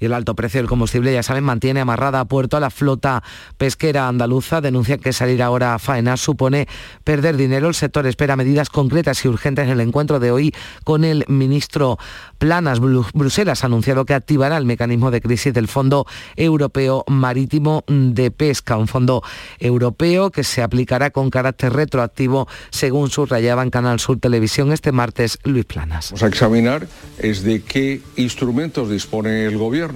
[0.00, 3.22] y el alto precio del combustible, ya saben, mantiene amarrada a puerto a la flota
[3.58, 4.60] pesquera andaluza.
[4.60, 6.66] Denuncia que salir ahora a faenar supone
[7.04, 7.68] perder dinero.
[7.68, 11.98] El sector espera medidas concretas y urgentes en el encuentro de hoy con el ministro
[12.38, 12.80] Planas.
[12.80, 18.78] Bruselas ha anunciado que activará el mecanismo de crisis del Fondo Europeo Marítimo de Pesca,
[18.78, 19.22] un fondo
[19.58, 25.38] europeo que se aplicará con carácter retroactivo, según subrayaba en Canal Sur Televisión este martes
[25.44, 26.10] Luis Planas.
[26.10, 29.89] Vamos a examinar es de qué instrumentos dispone el gobierno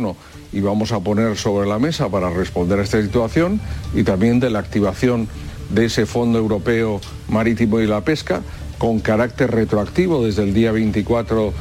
[0.52, 3.60] y vamos a poner sobre la mesa para responder a esta situación
[3.94, 5.28] y también de la activación
[5.70, 8.42] de ese Fondo Europeo Marítimo y la Pesca
[8.78, 11.52] con carácter retroactivo desde el día 24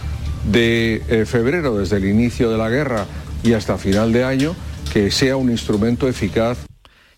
[0.51, 3.05] de eh, febrero, desde el inicio de la guerra
[3.43, 4.55] y hasta final de año,
[4.91, 6.57] que sea un instrumento eficaz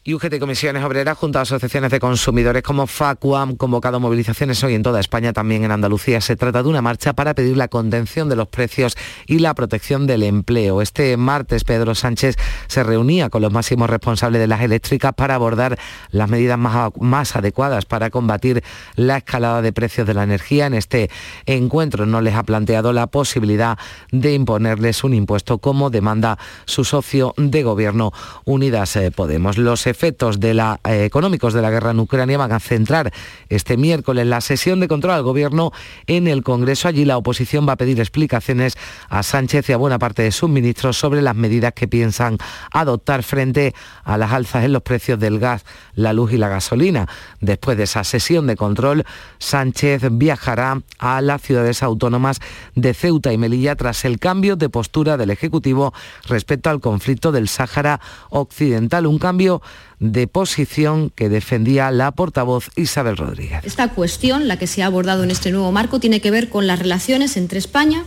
[0.07, 4.75] y UGT Comisiones Obreras junto a asociaciones de consumidores como FACUA han convocado movilizaciones hoy
[4.75, 6.21] en toda España, también en Andalucía.
[6.21, 10.05] Se trata de una marcha para pedir la contención de los precios y la protección
[10.05, 10.83] del empleo.
[10.83, 12.35] Este martes Pedro Sánchez
[12.67, 15.79] se reunía con los máximos responsables de las eléctricas para abordar
[16.11, 18.63] las medidas más, más adecuadas para combatir
[18.95, 20.67] la escalada de precios de la energía.
[20.67, 21.09] En este
[21.47, 23.79] encuentro no les ha planteado la posibilidad
[24.11, 28.13] de imponerles un impuesto como demanda su socio de gobierno
[28.43, 29.57] Unidas Podemos.
[29.57, 33.13] Los efectos eh, económicos de la guerra en Ucrania van a centrar
[33.47, 35.71] este miércoles la sesión de control al gobierno
[36.05, 36.89] en el Congreso.
[36.89, 38.77] Allí la oposición va a pedir explicaciones
[39.07, 42.37] a Sánchez y a buena parte de sus ministros sobre las medidas que piensan
[42.71, 47.07] adoptar frente a las alzas en los precios del gas, la luz y la gasolina.
[47.39, 49.05] Después de esa sesión de control,
[49.39, 52.39] Sánchez viajará a las ciudades autónomas
[52.75, 55.93] de Ceuta y Melilla tras el cambio de postura del Ejecutivo
[56.27, 59.05] respecto al conflicto del Sáhara Occidental.
[59.07, 59.61] Un cambio
[59.99, 63.63] de posición que defendía la portavoz Isabel Rodríguez.
[63.63, 66.67] Esta cuestión, la que se ha abordado en este nuevo marco, tiene que ver con
[66.67, 68.03] las relaciones entre España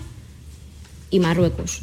[1.11, 1.83] y Marruecos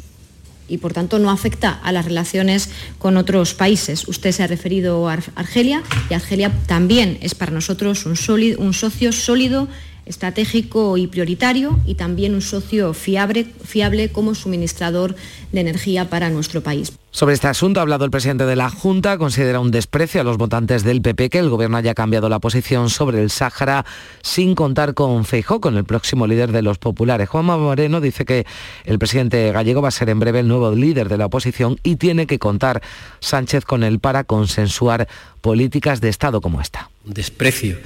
[0.68, 4.08] y por tanto no afecta a las relaciones con otros países.
[4.08, 8.16] Usted se ha referido a Argelia y Argelia también es para nosotros un,
[8.58, 9.68] un socio sólido
[10.06, 15.16] estratégico y prioritario y también un socio fiable, fiable como suministrador
[15.52, 16.92] de energía para nuestro país.
[17.10, 20.36] Sobre este asunto ha hablado el presidente de la Junta, considera un desprecio a los
[20.36, 23.86] votantes del PP que el gobierno haya cambiado la posición sobre el Sáhara
[24.22, 27.28] sin contar con Feijó, con el próximo líder de los populares.
[27.28, 28.46] Juanma Moreno dice que
[28.84, 31.96] el presidente gallego va a ser en breve el nuevo líder de la oposición y
[31.96, 32.82] tiene que contar
[33.20, 35.08] Sánchez con él para consensuar
[35.40, 36.90] políticas de Estado como esta.
[37.04, 37.78] Desprecio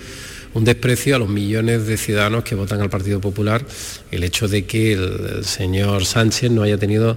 [0.55, 3.65] un desprecio a los millones de ciudadanos que votan al Partido Popular
[4.11, 7.17] el hecho de que el, señor Sánchez no haya tenido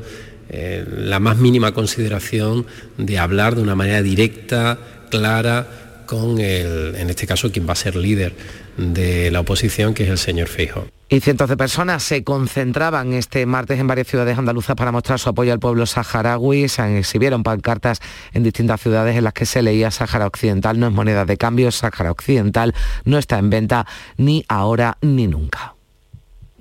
[0.49, 2.65] eh, la más mínima consideración
[2.97, 4.77] de hablar de una manera directa,
[5.09, 8.33] clara, con el, en este caso, quien va a ser líder
[8.77, 10.87] de la oposición, que es el señor Feijóo.
[11.13, 15.29] Y cientos de personas se concentraban este martes en varias ciudades andaluzas para mostrar su
[15.29, 16.67] apoyo al pueblo saharaui.
[16.67, 17.99] Se exhibieron pancartas
[18.33, 21.69] en distintas ciudades en las que se leía Sahara Occidental no es moneda de cambio,
[21.69, 22.73] Sahara Occidental
[23.05, 23.85] no está en venta
[24.17, 25.72] ni ahora ni nunca.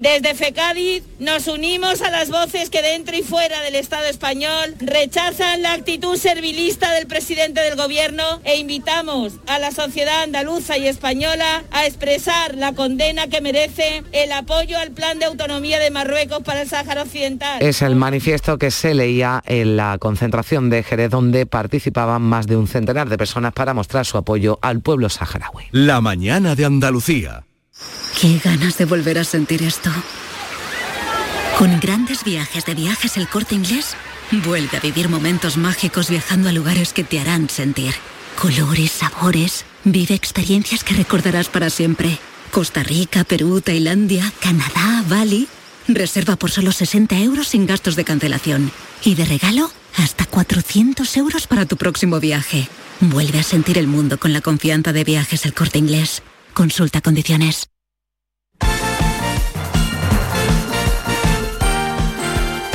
[0.03, 5.63] Desde FECADIZ nos unimos a las voces que dentro y fuera del Estado español rechazan
[5.63, 11.63] la actitud servilista del presidente del Gobierno e invitamos a la sociedad andaluza y española
[11.71, 16.63] a expresar la condena que merece el apoyo al plan de autonomía de Marruecos para
[16.63, 17.63] el Sáhara Occidental.
[17.63, 22.57] Es el manifiesto que se leía en la concentración de Jerez donde participaban más de
[22.57, 25.67] un centenar de personas para mostrar su apoyo al pueblo saharaui.
[25.71, 27.45] La mañana de Andalucía.
[28.21, 29.91] Qué ganas de volver a sentir esto.
[31.59, 33.95] Con grandes viajes de viajes el corte inglés,
[34.45, 37.95] vuelve a vivir momentos mágicos viajando a lugares que te harán sentir.
[38.41, 42.19] Colores, sabores, vive experiencias que recordarás para siempre.
[42.51, 45.49] Costa Rica, Perú, Tailandia, Canadá, Bali.
[45.89, 48.71] Reserva por solo 60 euros sin gastos de cancelación.
[49.05, 52.69] Y de regalo, hasta 400 euros para tu próximo viaje.
[53.01, 56.23] Vuelve a sentir el mundo con la confianza de viajes el corte inglés.
[56.55, 57.72] Consulta condiciones.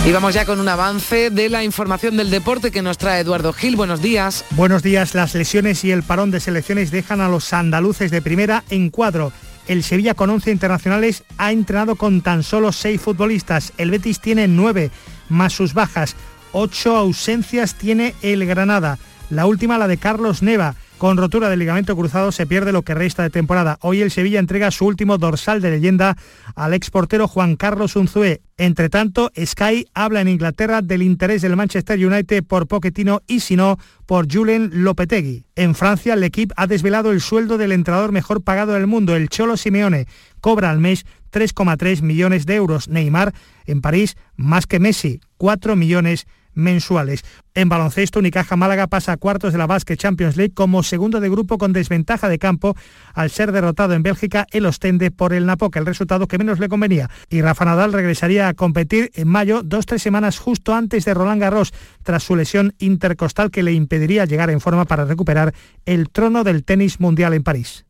[0.08, 3.52] Y vamos ya con un avance de la información del deporte que nos trae Eduardo
[3.52, 3.76] Gil.
[3.76, 4.46] Buenos días.
[4.52, 5.14] Buenos días.
[5.14, 9.34] Las lesiones y el parón de selecciones dejan a los andaluces de primera en cuadro.
[9.68, 13.74] El Sevilla con 11 internacionales ha entrenado con tan solo 6 futbolistas.
[13.78, 14.92] El Betis tiene 9
[15.28, 16.16] más sus bajas.
[16.54, 19.00] 8 ausencias tiene el Granada.
[19.30, 20.76] La última la de Carlos Neva.
[20.98, 23.78] Con rotura del ligamento cruzado se pierde lo que resta de temporada.
[23.82, 26.18] Hoy el Sevilla entrega su último dorsal de leyenda
[26.56, 28.42] al exportero Juan Carlos Unzué.
[28.58, 33.56] Entre tanto, Sky habla en Inglaterra del interés del Manchester United por Pochettino y si
[33.56, 35.46] no, por Julen Lopetegui.
[35.56, 39.30] En Francia, el equipo ha desvelado el sueldo del entrenador mejor pagado del mundo, el
[39.30, 40.08] Cholo Simeone.
[40.42, 42.88] Cobra al mes 3,3 millones de euros.
[42.88, 43.36] Neymar,
[43.68, 46.26] en París, más que Messi, 4 millones
[46.58, 47.24] mensuales.
[47.54, 51.30] En baloncesto, Unicaja Málaga pasa a cuartos de la Basque Champions League como segundo de
[51.30, 52.76] grupo con desventaja de campo
[53.14, 56.70] al ser derrotado en Bélgica el Ostende por el Napoca, el resultado que menos le
[56.70, 57.10] convenía.
[57.30, 61.42] Y Rafa Nadal regresaría a competir en mayo, dos tres semanas justo antes de Roland
[61.42, 65.54] Garros, tras su lesión intercostal que le impediría llegar en forma para recuperar
[65.86, 67.86] el trono del tenis mundial en París.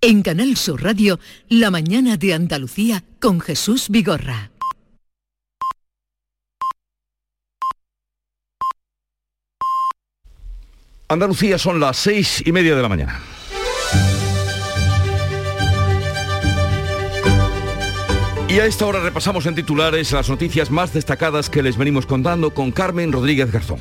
[0.00, 4.50] En Canal Sur Radio, La mañana de Andalucía con Jesús Vigorra.
[11.08, 13.20] Andalucía son las seis y media de la mañana.
[18.48, 22.54] Y a esta hora repasamos en titulares las noticias más destacadas que les venimos contando
[22.54, 23.78] con Carmen Rodríguez Garzón.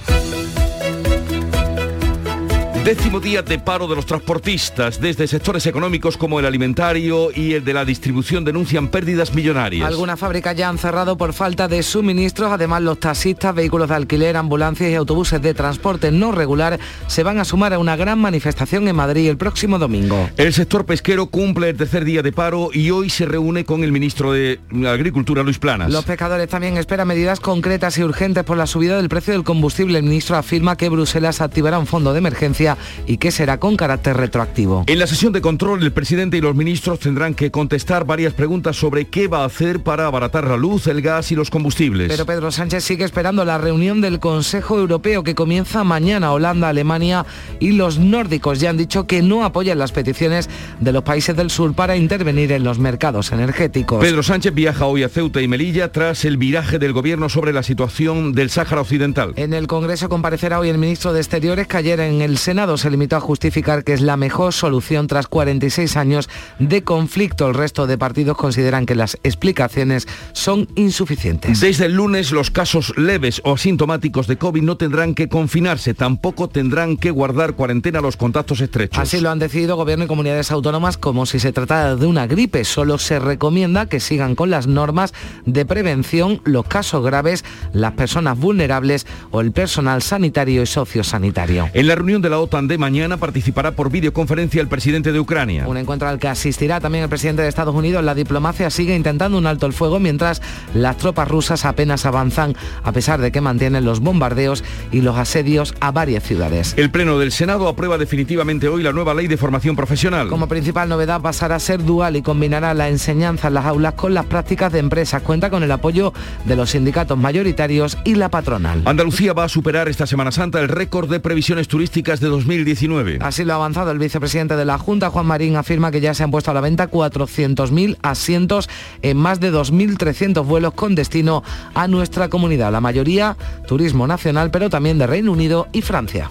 [2.86, 5.02] Décimo día de paro de los transportistas.
[5.02, 9.88] Desde sectores económicos como el alimentario y el de la distribución denuncian pérdidas millonarias.
[9.88, 12.52] Algunas fábricas ya han cerrado por falta de suministros.
[12.52, 17.39] Además, los taxistas, vehículos de alquiler, ambulancias y autobuses de transporte no regular se van
[17.39, 20.30] a sumar a una gran manifestación en Madrid el próximo domingo.
[20.38, 23.91] El sector pesquero cumple el tercer día de paro y hoy se reúne con el
[23.91, 25.91] ministro de Agricultura, Luis Planas.
[25.91, 29.98] Los pescadores también esperan medidas concretas y urgentes por la subida del precio del combustible.
[29.98, 32.74] El ministro afirma que Bruselas activará un fondo de emergencia
[33.07, 34.83] y que será con carácter retroactivo.
[34.88, 38.75] En la sesión de control, el presidente y los ministros tendrán que contestar varias preguntas
[38.75, 42.07] sobre qué va a hacer para abaratar la luz, el gas y los combustibles.
[42.09, 46.31] Pero Pedro Sánchez sigue esperando la reunión del Consejo Europeo que comienza mañana.
[46.31, 47.25] Holanda, Alemania
[47.59, 51.49] y los nórdicos ya han dicho que no apoyan las peticiones de los países del
[51.49, 53.99] sur para intervenir en los mercados energéticos.
[53.99, 57.63] Pedro Sánchez viaja hoy a Ceuta y Melilla tras el viraje del gobierno sobre la
[57.63, 59.33] situación del Sáhara Occidental.
[59.35, 62.89] En el Congreso comparecerá hoy el ministro de Exteriores que ayer en el Senado se
[62.89, 67.47] limitó a justificar que es la mejor solución tras 46 años de conflicto.
[67.47, 71.60] El resto de partidos consideran que las explicaciones son insuficientes.
[71.60, 76.49] Desde el lunes los casos leves o asintomáticos de COVID no tendrán que confinarse, tampoco
[76.49, 78.97] tendrán que guardar cuarentena los contactos estrechos.
[78.97, 82.65] Así lo han decidido gobierno y comunidades autónomas como si se tratara de una gripe.
[82.65, 85.13] Solo se recomienda que sigan con las normas
[85.45, 91.69] de prevención los casos graves, las personas vulnerables o el personal sanitario y sociosanitario.
[91.73, 95.67] En la reunión de la OTAN de mañana participará por videoconferencia el presidente de Ucrania.
[95.67, 98.01] Un encuentro al que asistirá también el presidente de Estados Unidos.
[98.01, 100.41] La diplomacia sigue intentando un alto el fuego mientras
[100.73, 104.63] las tropas rusas apenas avanzan a pesar de que mantienen los bombardeos
[104.93, 106.73] y los asedios a varias ciudades.
[106.77, 110.29] El Pleno del Senado aprueba definitivamente hoy la nueva ley de formación profesional.
[110.29, 114.13] Como principal novedad pasará a ser dual y combinará la enseñanza en las aulas con
[114.13, 115.21] las prácticas de empresas.
[115.23, 116.13] Cuenta con el apoyo
[116.45, 118.81] de los sindicatos mayoritarios y la patronal.
[118.85, 123.19] Andalucía va a superar esta Semana Santa el récord de previsiones turísticas de 2019.
[123.21, 126.24] Así lo ha avanzado el vicepresidente de la Junta, Juan Marín, afirma que ya se
[126.24, 128.69] han puesto a la venta 400.000 asientos
[129.02, 131.43] en más de 2.300 vuelos con destino
[131.74, 132.71] a nuestra comunidad.
[132.71, 136.30] La mayoría turismo nacional, pero también de Reino Unido y Francia.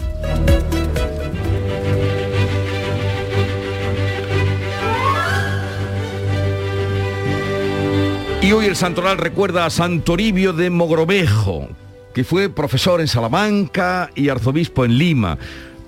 [8.43, 11.67] Y hoy el Santoral recuerda a Santoribio de Mogrovejo,
[12.13, 15.39] que fue profesor en Salamanca y arzobispo en Lima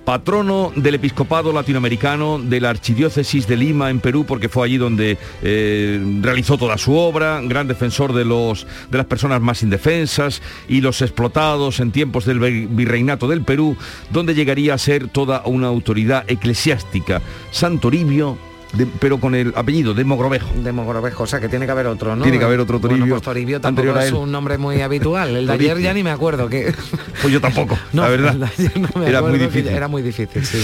[0.07, 5.19] patrono del episcopado latinoamericano de la Archidiócesis de Lima en Perú, porque fue allí donde
[5.43, 10.81] eh, realizó toda su obra, gran defensor de, los, de las personas más indefensas y
[10.81, 13.77] los explotados en tiempos del virreinato del Perú,
[14.11, 17.21] donde llegaría a ser toda una autoridad eclesiástica.
[17.51, 18.39] Santoribio
[19.01, 20.49] pero con el apellido de Mogrovejo.
[20.63, 22.23] De Mogrovejo, o sea que tiene que haber otro, ¿no?
[22.23, 23.01] Tiene que haber otro Toribio.
[23.05, 25.37] Bueno, pues Toribio tampoco es un nombre muy habitual.
[25.37, 26.75] El de ayer ya ni me acuerdo que.
[27.23, 28.37] Pues yo tampoco, la verdad.
[29.07, 29.69] era muy difícil.
[29.69, 30.63] Era muy difícil, sí.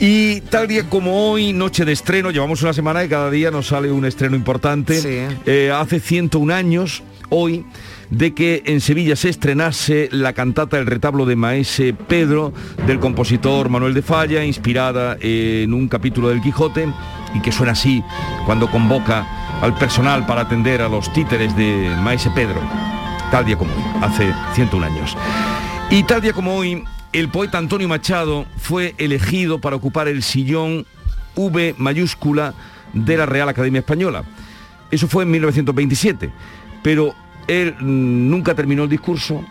[0.00, 3.68] Y tal día como hoy, noche de estreno, llevamos una semana y cada día nos
[3.68, 5.00] sale un estreno importante.
[5.00, 5.18] Sí.
[5.44, 7.64] Eh, hace 101 años, hoy,
[8.10, 12.52] de que en Sevilla se estrenase la cantata El retablo de Maese Pedro
[12.86, 16.88] del compositor Manuel de Falla, inspirada en un capítulo del Quijote
[17.34, 18.02] y que suena así
[18.46, 19.26] cuando convoca
[19.60, 22.60] al personal para atender a los títeres de Maese Pedro,
[23.30, 25.16] tal día como hoy, hace 101 años.
[25.90, 30.86] Y tal día como hoy, el poeta Antonio Machado fue elegido para ocupar el sillón
[31.34, 32.54] V mayúscula
[32.92, 34.24] de la Real Academia Española.
[34.90, 36.30] Eso fue en 1927,
[36.82, 37.14] pero
[37.46, 39.44] él nunca terminó el discurso,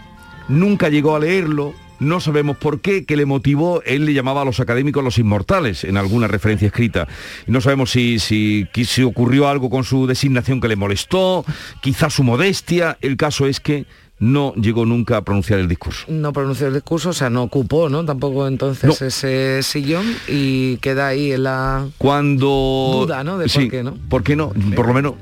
[0.47, 4.45] nunca llegó a leerlo, no sabemos por qué, que le motivó, él le llamaba a
[4.45, 7.07] los académicos los inmortales en alguna referencia escrita.
[7.47, 11.45] No sabemos si, si, si ocurrió algo con su designación que le molestó,
[11.81, 13.85] quizá su modestia, el caso es que
[14.19, 16.05] no llegó nunca a pronunciar el discurso.
[16.09, 18.03] No pronunció el discurso, o sea, no ocupó, ¿no?
[18.05, 23.37] Tampoco entonces ese sillón y queda ahí en la cuando duda, ¿no?
[23.37, 23.93] De Sí, por qué, ¿no?
[24.09, 24.49] ¿Por qué no?
[24.75, 25.13] Por lo menos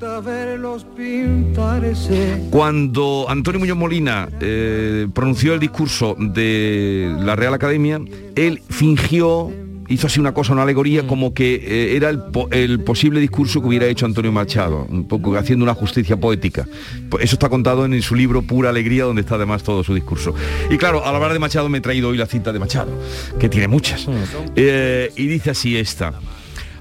[2.49, 7.99] cuando Antonio Muñoz Molina eh, pronunció el discurso de la Real Academia,
[8.35, 9.51] él fingió
[9.87, 13.61] hizo así una cosa, una alegoría, como que eh, era el, po- el posible discurso
[13.61, 16.67] que hubiera hecho Antonio Machado, un poco haciendo una justicia poética.
[17.09, 20.33] Pues Eso está contado en su libro Pura Alegría, donde está además todo su discurso.
[20.69, 22.91] Y claro, al hablar de Machado me he traído hoy la cita de Machado,
[23.39, 24.07] que tiene muchas.
[24.55, 26.13] Eh, y dice así esta.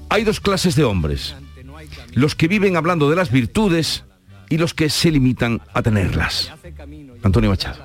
[0.09, 1.35] Hay dos clases de hombres.
[2.13, 4.03] Los que viven hablando de las virtudes
[4.49, 6.51] y los que se limitan a tenerlas.
[7.23, 7.77] Antonio Machado.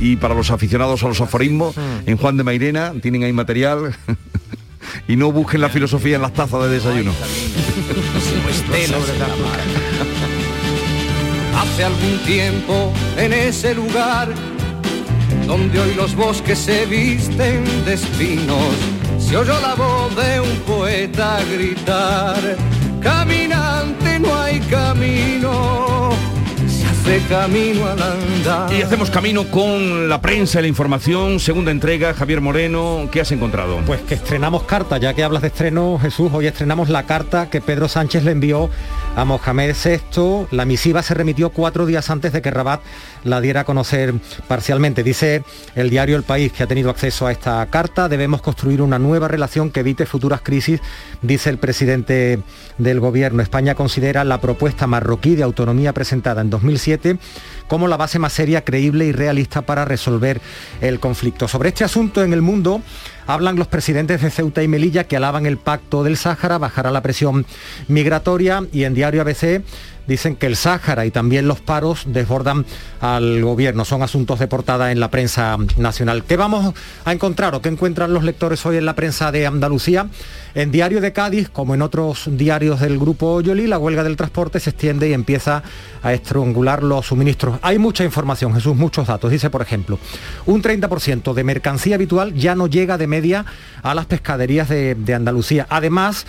[0.00, 3.94] Y para los aficionados a los aforismos, en Juan de Mairena tienen ahí material.
[5.08, 7.12] Y no busquen la filosofía en las tazas de desayuno.
[11.58, 14.28] Hace algún tiempo en ese lugar
[15.46, 18.74] donde hoy los bosques se visten de espinos,
[19.18, 22.56] se oyó la voz de un poeta gritar,
[23.00, 26.03] caminante no hay camino,
[27.04, 28.72] hace camino al andar.
[28.72, 31.38] Y hacemos camino con la prensa y la información.
[31.38, 33.78] Segunda entrega, Javier Moreno, ¿qué has encontrado?
[33.84, 37.60] Pues que estrenamos carta, ya que hablas de estreno, Jesús, hoy estrenamos la carta que
[37.60, 38.70] Pedro Sánchez le envió
[39.16, 40.46] a Mohamed VI.
[40.50, 42.80] La misiva se remitió cuatro días antes de que Rabat
[43.22, 44.14] la diera a conocer
[44.48, 45.02] parcialmente.
[45.02, 45.42] Dice
[45.74, 48.08] el diario El País que ha tenido acceso a esta carta.
[48.08, 50.80] Debemos construir una nueva relación que evite futuras crisis,
[51.20, 52.40] dice el presidente
[52.78, 53.42] del gobierno.
[53.42, 57.18] España considera la propuesta marroquí de autonomía presentada en 2007 2017
[57.68, 60.40] como la base más seria, creíble y realista para resolver
[60.80, 61.48] el conflicto.
[61.48, 62.82] Sobre este asunto en el mundo
[63.26, 67.02] hablan los presidentes de Ceuta y Melilla que alaban el pacto del Sáhara, bajará la
[67.02, 67.46] presión
[67.88, 69.62] migratoria y en diario ABC
[70.06, 72.66] dicen que el Sáhara y también los paros desbordan
[73.00, 73.84] al gobierno.
[73.84, 76.24] Son asuntos de portada en la prensa nacional.
[76.24, 80.08] ¿Qué vamos a encontrar o qué encuentran los lectores hoy en la prensa de Andalucía?
[80.54, 84.60] En Diario de Cádiz, como en otros diarios del grupo Yoli, la huelga del transporte
[84.60, 85.62] se extiende y empieza
[86.02, 87.53] a estrangular los suministros.
[87.62, 89.30] Hay mucha información, Jesús, muchos datos.
[89.30, 89.98] Dice, por ejemplo,
[90.46, 93.44] un 30% de mercancía habitual ya no llega de media
[93.82, 95.66] a las pescaderías de, Andalucía.
[95.70, 96.26] Además,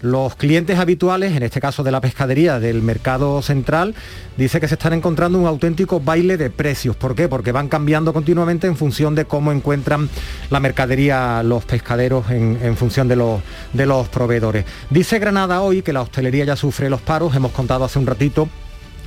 [0.00, 3.96] los clientes habituales, en este caso de la pescadería del mercado central,
[4.36, 6.94] dice que se están encontrando un auténtico baile de precios.
[6.94, 7.28] ¿Por qué?
[7.28, 10.08] Porque van cambiando continuamente en función de cómo encuentran
[10.50, 14.64] la mercadería los pescaderos en, función de los proveedores.
[14.90, 18.48] Dice Granada hoy que la hostelería ya sufre los paros, hemos contado hace un ratito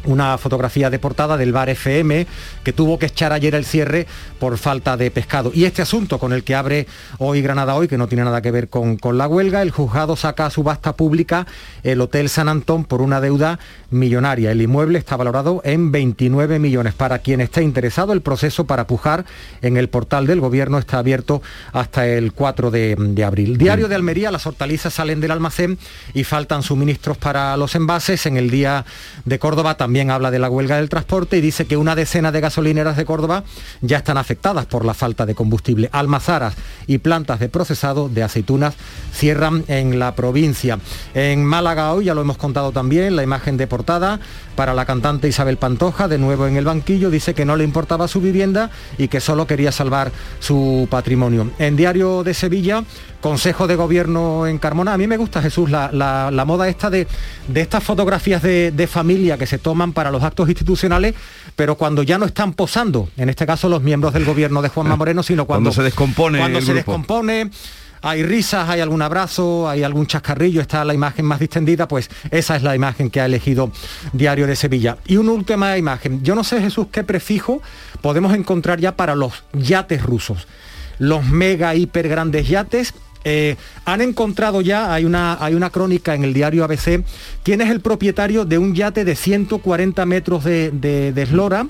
[0.06, 2.26] una fotografía de portada del bar FM
[2.64, 4.08] que tuvo que echar ayer el cierre
[4.40, 5.52] por falta de pescado.
[5.54, 6.88] Y este asunto con el que abre
[7.20, 10.16] hoy Granada hoy, que no tiene nada que ver con, con la huelga, el juzgado
[10.16, 11.46] saca a subasta pública
[11.84, 14.52] el Hotel San Antón por una deuda millonaria.
[14.52, 16.94] El inmueble está valorado en 29 millones.
[16.94, 19.26] Para quien esté interesado, el proceso para pujar
[19.62, 21.42] en el portal del gobierno está abierto
[21.74, 23.58] hasta el 4 de, de abril.
[23.58, 25.78] Diario de Almería, las hortalizas salen del almacén
[26.14, 28.26] y faltan suministros para los envases.
[28.26, 28.86] En el día
[29.26, 32.40] de Córdoba también habla de la huelga del transporte y dice que una decena de
[32.42, 33.44] gasolineras de Córdoba
[33.82, 35.90] ya están afectadas por la falta de combustible.
[35.92, 36.56] Almazaras
[36.88, 38.76] y plantas de procesado de aceitunas
[39.14, 40.80] cierran en la provincia.
[41.14, 44.20] En Málaga hoy, ya lo hemos contado también, la imagen de portada
[44.56, 48.08] para la cantante Isabel Pantoja, de nuevo en el banquillo, dice que no le importaba
[48.08, 51.52] su vivienda y que solo quería salvar su patrimonio.
[51.58, 52.84] En Diario de Sevilla,
[53.22, 54.94] Consejo de Gobierno en Carmona.
[54.94, 57.08] A mí me gusta, Jesús, la, la- la moda esta de,
[57.48, 61.16] de estas fotografías de, de familia que se toman para los actos institucionales,
[61.56, 64.96] pero cuando ya no están posando, en este caso los miembros del gobierno de Juanma
[64.96, 66.92] Moreno, sino cuando, Cuando se descompone cuando el se grupo.
[66.92, 67.50] descompone,
[68.04, 72.56] hay risas, hay algún abrazo, hay algún chascarrillo, está la imagen más distendida, pues esa
[72.56, 73.72] es la imagen que ha elegido
[74.14, 74.98] Diario de Sevilla.
[75.06, 76.24] Y una última imagen.
[76.24, 77.62] Yo no sé, Jesús, qué prefijo
[78.02, 80.48] podemos encontrar ya para los yates rusos.
[80.98, 82.94] Los mega, hiper grandes yates.
[83.24, 83.56] Eh,
[83.86, 87.04] han encontrado ya, hay una, hay una crónica en el diario ABC,
[87.44, 91.66] quién es el propietario de un yate de 140 metros de, de- de eslora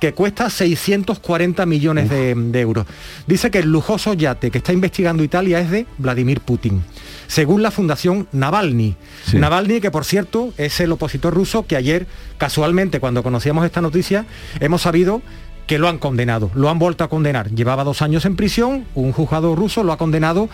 [0.00, 2.86] que cuesta 640 millones de, de euros.
[3.26, 6.82] Dice que el lujoso yate que está investigando Italia es de Vladimir Putin,
[7.26, 8.96] según la Fundación Navalny.
[9.34, 12.06] Navalny, que por cierto es el opositor ruso que ayer,
[12.38, 14.26] casualmente, cuando conocíamos esta noticia,
[14.60, 15.22] hemos sabido
[15.66, 17.50] que lo han condenado, lo han vuelto a condenar.
[17.50, 20.50] Llevaba dos años en prisión, un juzgado ruso lo ha condenado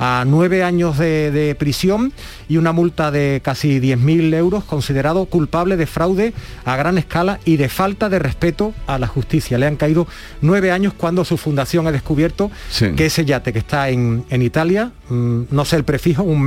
[0.00, 2.12] a nueve años de, de prisión
[2.48, 6.32] y una multa de casi 10.000 euros, considerado culpable de fraude
[6.64, 9.58] a gran escala y de falta de respeto a la justicia.
[9.58, 10.08] Le han caído
[10.40, 12.92] nueve años cuando su fundación ha descubierto Sí.
[12.96, 16.42] que ese yate que está en, en Italia, mm, no sé el prefijo, un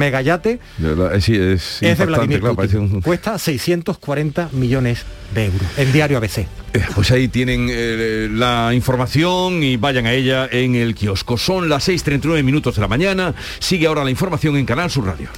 [0.90, 2.70] verdad, eh, sí, es, es de Vladimir claro, Putin.
[2.72, 5.62] parece un- Cuesta 640 millones de euros.
[5.78, 6.40] En diario ABC.
[6.40, 11.38] Eh, Pues ahí tienen eh, la información y vayan a ella en el kiosco.
[11.38, 13.34] Son las 6.39 minutos de la mañana.
[13.60, 15.30] Sigue ahora la información en Canal Sur Radio.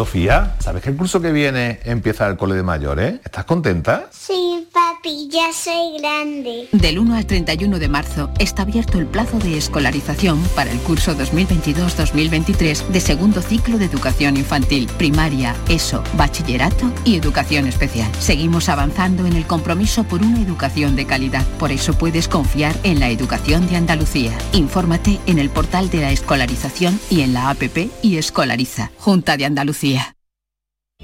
[0.00, 3.20] Sofía, ¿sabes que el curso que viene empieza el cole de mayores?
[3.22, 4.08] ¿Estás contenta?
[4.10, 6.68] Sí, papi, ya soy grande.
[6.72, 11.14] Del 1 al 31 de marzo está abierto el plazo de escolarización para el curso
[11.18, 18.10] 2022-2023 de segundo ciclo de educación infantil, primaria, ESO, bachillerato y educación especial.
[18.20, 21.46] Seguimos avanzando en el compromiso por una educación de calidad.
[21.58, 24.32] Por eso puedes confiar en la educación de Andalucía.
[24.54, 29.44] Infórmate en el portal de la escolarización y en la APP y Escolariza, Junta de
[29.44, 29.89] Andalucía.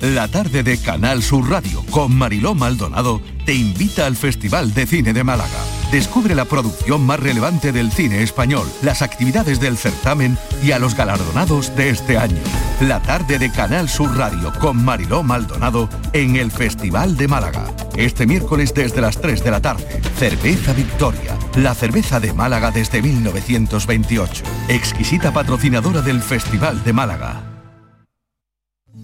[0.00, 5.14] La tarde de Canal Sur Radio con Mariló Maldonado te invita al Festival de Cine
[5.14, 5.58] de Málaga.
[5.90, 10.94] Descubre la producción más relevante del cine español, las actividades del certamen y a los
[10.94, 12.36] galardonados de este año.
[12.82, 17.64] La tarde de Canal Sur Radio con Mariló Maldonado en el Festival de Málaga.
[17.96, 20.02] Este miércoles desde las 3 de la tarde.
[20.18, 24.44] Cerveza Victoria, la cerveza de Málaga desde 1928.
[24.68, 27.55] Exquisita patrocinadora del Festival de Málaga.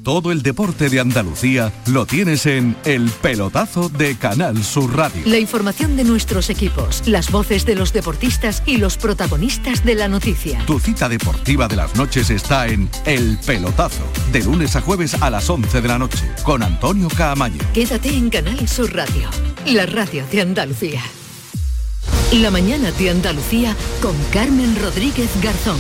[0.03, 5.23] Todo el deporte de Andalucía lo tienes en El Pelotazo de Canal Sur Radio.
[5.27, 10.09] La información de nuestros equipos, las voces de los deportistas y los protagonistas de la
[10.09, 10.59] noticia.
[10.67, 15.31] Tu cita deportiva de las noches está en El Pelotazo, de lunes a jueves a
[15.31, 17.61] las 11 de la noche, con Antonio Caamaño.
[17.73, 19.31] Quédate en Canal Sur Radio,
[19.67, 21.03] la radio de Andalucía.
[22.33, 25.79] La mañana de Andalucía con Carmen Rodríguez Garzón.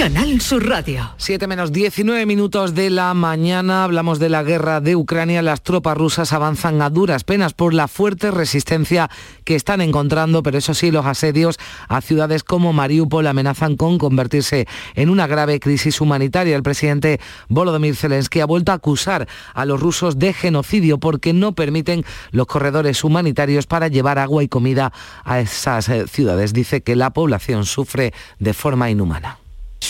[0.00, 1.10] Canal Sur Radio.
[1.18, 5.42] 7 menos 19 minutos de la mañana hablamos de la guerra de Ucrania.
[5.42, 9.10] Las tropas rusas avanzan a duras penas por la fuerte resistencia
[9.44, 14.66] que están encontrando, pero eso sí, los asedios a ciudades como Mariupol amenazan con convertirse
[14.94, 16.56] en una grave crisis humanitaria.
[16.56, 17.20] El presidente
[17.50, 22.46] Volodymyr Zelensky ha vuelto a acusar a los rusos de genocidio porque no permiten los
[22.46, 24.94] corredores humanitarios para llevar agua y comida
[25.24, 26.54] a esas eh, ciudades.
[26.54, 29.36] Dice que la población sufre de forma inhumana.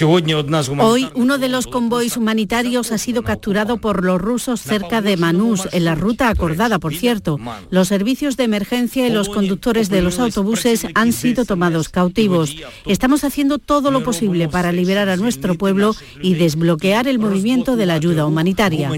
[0.02, 5.68] Hoy uno de los convoys humanitarios ha sido capturado por los rusos cerca de Manús,
[5.72, 7.38] en la ruta acordada, por cierto.
[7.70, 12.56] Los servicios de emergencia y los conductores de los autobuses han sido tomados cautivos.
[12.86, 17.86] Estamos haciendo todo lo posible para liberar a nuestro pueblo y desbloquear el movimiento de
[17.86, 18.90] la ayuda humanitaria.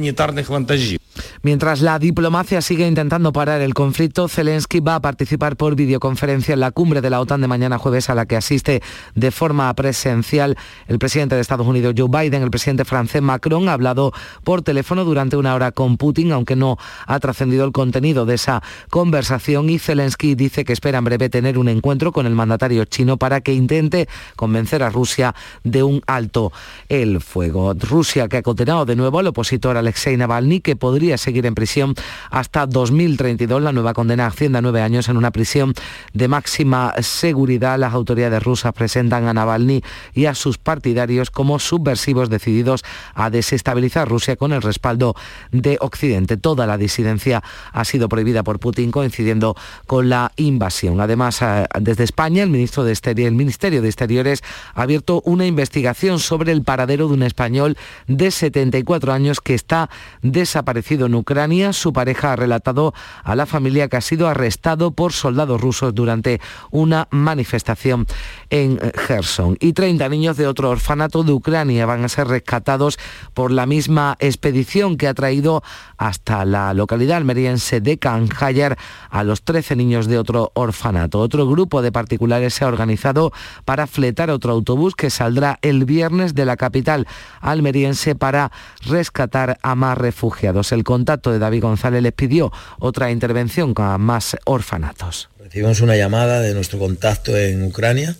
[1.43, 6.61] Mientras la diplomacia sigue intentando parar el conflicto, Zelensky va a participar por videoconferencia en
[6.61, 8.83] la cumbre de la OTAN de mañana jueves a la que asiste
[9.15, 10.57] de forma presencial
[10.93, 12.43] el presidente de Estados Unidos Joe Biden.
[12.43, 14.13] El presidente francés Macron ha hablado
[14.45, 16.77] por teléfono durante una hora con Putin, aunque no
[17.07, 21.57] ha trascendido el contenido de esa conversación y Zelensky dice que espera en breve tener
[21.57, 25.35] un encuentro con el mandatario chino para que intente convencer a Rusia
[25.65, 26.53] de un alto
[26.91, 27.73] el fuego.
[27.73, 31.95] Rusia que ha condenado de nuevo al opositor Alexei Navalny que podría seguir en prisión
[32.31, 33.63] hasta 2032.
[33.63, 35.73] La nueva condena asciende a nueve años en una prisión
[36.13, 37.79] de máxima seguridad.
[37.79, 39.83] Las autoridades rusas presentan a Navalny
[40.13, 40.82] y a sus partidarios
[41.31, 45.15] como subversivos decididos a desestabilizar Rusia con el respaldo
[45.51, 46.37] de Occidente.
[46.37, 49.57] Toda la disidencia ha sido prohibida por Putin coincidiendo
[49.87, 51.01] con la invasión.
[51.01, 54.43] Además, eh, desde España, el, el Ministerio de Exteriores
[54.75, 57.77] ha abierto una investigación sobre el paradero de un español
[58.07, 59.89] de 74 años que está
[60.23, 61.73] desaparecido en Ucrania.
[61.73, 66.41] Su pareja ha relatado a la familia que ha sido arrestado por soldados rusos durante
[66.71, 68.07] una manifestación
[68.51, 69.57] en Gerson.
[69.61, 72.99] Y 30 niños de otro orfanato de Ucrania van a ser rescatados
[73.35, 75.63] por la misma expedición que ha traído
[75.97, 78.77] hasta la localidad almeriense de Canjayar
[79.11, 81.21] a los 13 niños de otro orfanato.
[81.21, 83.33] Otro grupo de particulares se ha organizado
[83.65, 87.07] para fletar otro autobús que saldrá el viernes de la capital
[87.41, 88.51] almeriense para
[88.87, 90.73] rescatar a más refugiados.
[90.73, 95.29] El contacto de David González les pidió otra intervención con más orfanatos.
[95.39, 98.17] Recibimos una llamada de nuestro contacto en Ucrania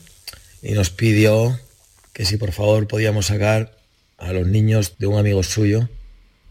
[0.63, 1.59] y nos pidió
[2.13, 3.77] que si por favor podíamos sacar
[4.19, 5.89] a los niños de un amigo suyo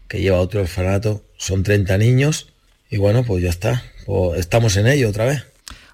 [0.08, 1.24] que lleva otro orfanato.
[1.36, 2.52] Son 30 niños
[2.90, 3.82] y bueno, pues ya está.
[4.04, 5.44] Pues estamos en ello otra vez.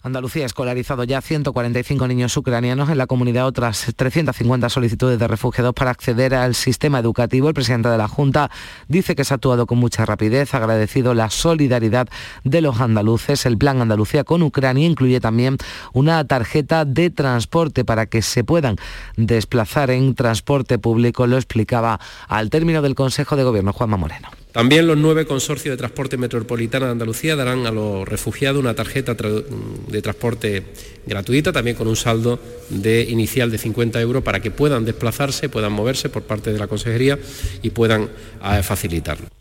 [0.02, 2.88] Andalucía ha escolarizado ya 145 niños ucranianos.
[2.88, 7.48] En la comunidad otras 350 solicitudes de refugiados para acceder al sistema educativo.
[7.48, 8.50] El presidente de la Junta
[8.86, 12.08] dice que se ha actuado con mucha rapidez, ha agradecido la solidaridad
[12.44, 13.44] de los andaluces.
[13.46, 15.58] El plan Andalucía con Ucrania incluye también
[15.92, 18.76] una tarjeta de transporte para que se puedan
[19.16, 21.26] desplazar en transporte público.
[21.26, 24.28] Lo explicaba al término del Consejo de Gobierno Juanma Moreno.
[24.58, 29.14] También los nueve consorcios de transporte metropolitana de Andalucía darán a los refugiados una tarjeta
[29.14, 30.64] de transporte
[31.06, 35.70] gratuita, también con un saldo de inicial de 50 euros para que puedan desplazarse, puedan
[35.70, 37.20] moverse por parte de la Consejería
[37.62, 38.10] y puedan
[38.42, 39.37] eh, facilitarlo.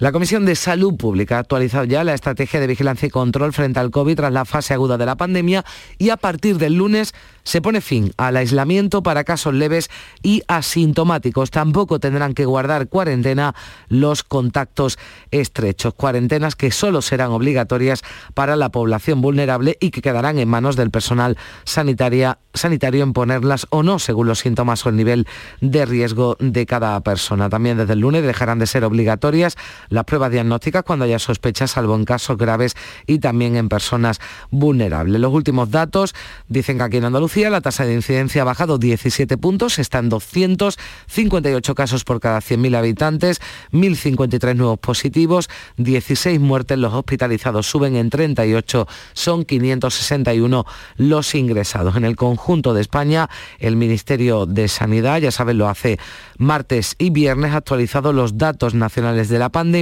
[0.00, 3.80] La Comisión de Salud Pública ha actualizado ya la estrategia de vigilancia y control frente
[3.80, 5.62] al COVID tras la fase aguda de la pandemia
[5.98, 9.90] y a partir del lunes se pone fin al aislamiento para casos leves
[10.22, 11.50] y asintomáticos.
[11.50, 13.54] Tampoco tendrán que guardar cuarentena
[13.88, 14.98] los contactos
[15.32, 15.92] estrechos.
[15.92, 20.90] Cuarentenas que solo serán obligatorias para la población vulnerable y que quedarán en manos del
[20.90, 25.26] personal sanitario en ponerlas o no según los síntomas o el nivel
[25.60, 27.50] de riesgo de cada persona.
[27.50, 29.56] También desde el lunes dejarán de ser obligatorias
[29.90, 32.74] las pruebas diagnósticas cuando haya sospechas, salvo en casos graves
[33.06, 34.20] y también en personas
[34.50, 35.20] vulnerables.
[35.20, 36.14] Los últimos datos
[36.48, 40.08] dicen que aquí en Andalucía la tasa de incidencia ha bajado 17 puntos, está en
[40.08, 43.40] 258 casos por cada 100.000 habitantes,
[43.72, 50.64] 1.053 nuevos positivos, 16 muertes, los hospitalizados suben en 38, son 561
[50.96, 51.96] los ingresados.
[51.96, 53.28] En el conjunto de España,
[53.58, 55.98] el Ministerio de Sanidad, ya saben, lo hace
[56.38, 59.79] martes y viernes, ha actualizado los datos nacionales de la pandemia,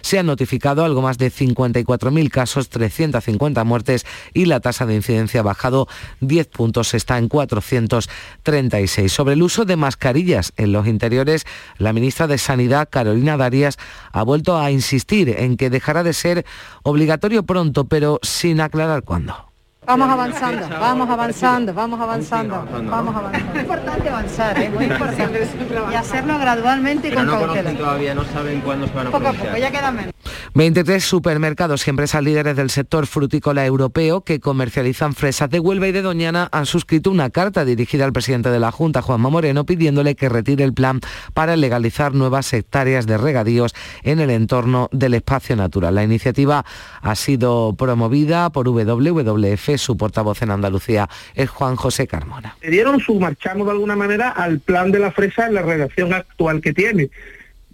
[0.00, 5.40] se han notificado algo más de 54.000 casos, 350 muertes y la tasa de incidencia
[5.40, 5.88] ha bajado
[6.20, 9.12] 10 puntos está en 436.
[9.12, 11.44] Sobre el uso de mascarillas en los interiores,
[11.78, 13.78] la ministra de Sanidad, Carolina Darias,
[14.12, 16.44] ha vuelto a insistir en que dejará de ser
[16.82, 19.53] obligatorio pronto, pero sin aclarar cuándo.
[19.86, 23.52] Vamos avanzando, vamos avanzando, vamos avanzando, vamos avanzando.
[23.54, 24.70] Es importante avanzar, es ¿eh?
[24.70, 25.48] muy importante.
[25.90, 29.32] Y hacerlo gradualmente y con no todavía, no saben cuándo se van a Poco a
[29.32, 30.14] poco, ya queda menos.
[30.54, 35.92] 23 supermercados y empresas líderes del sector frutícola europeo que comercializan fresas de Huelva y
[35.92, 40.14] de Doñana han suscrito una carta dirigida al presidente de la Junta, Juanma Moreno, pidiéndole
[40.14, 41.00] que retire el plan
[41.34, 45.96] para legalizar nuevas hectáreas de regadíos en el entorno del espacio natural.
[45.96, 46.64] La iniciativa
[47.02, 52.56] ha sido promovida por WWF, su portavoz en Andalucía es Juan José Carmona.
[52.62, 56.12] Le dieron su marchamo de alguna manera al plan de la fresa en la redacción
[56.12, 57.10] actual que tiene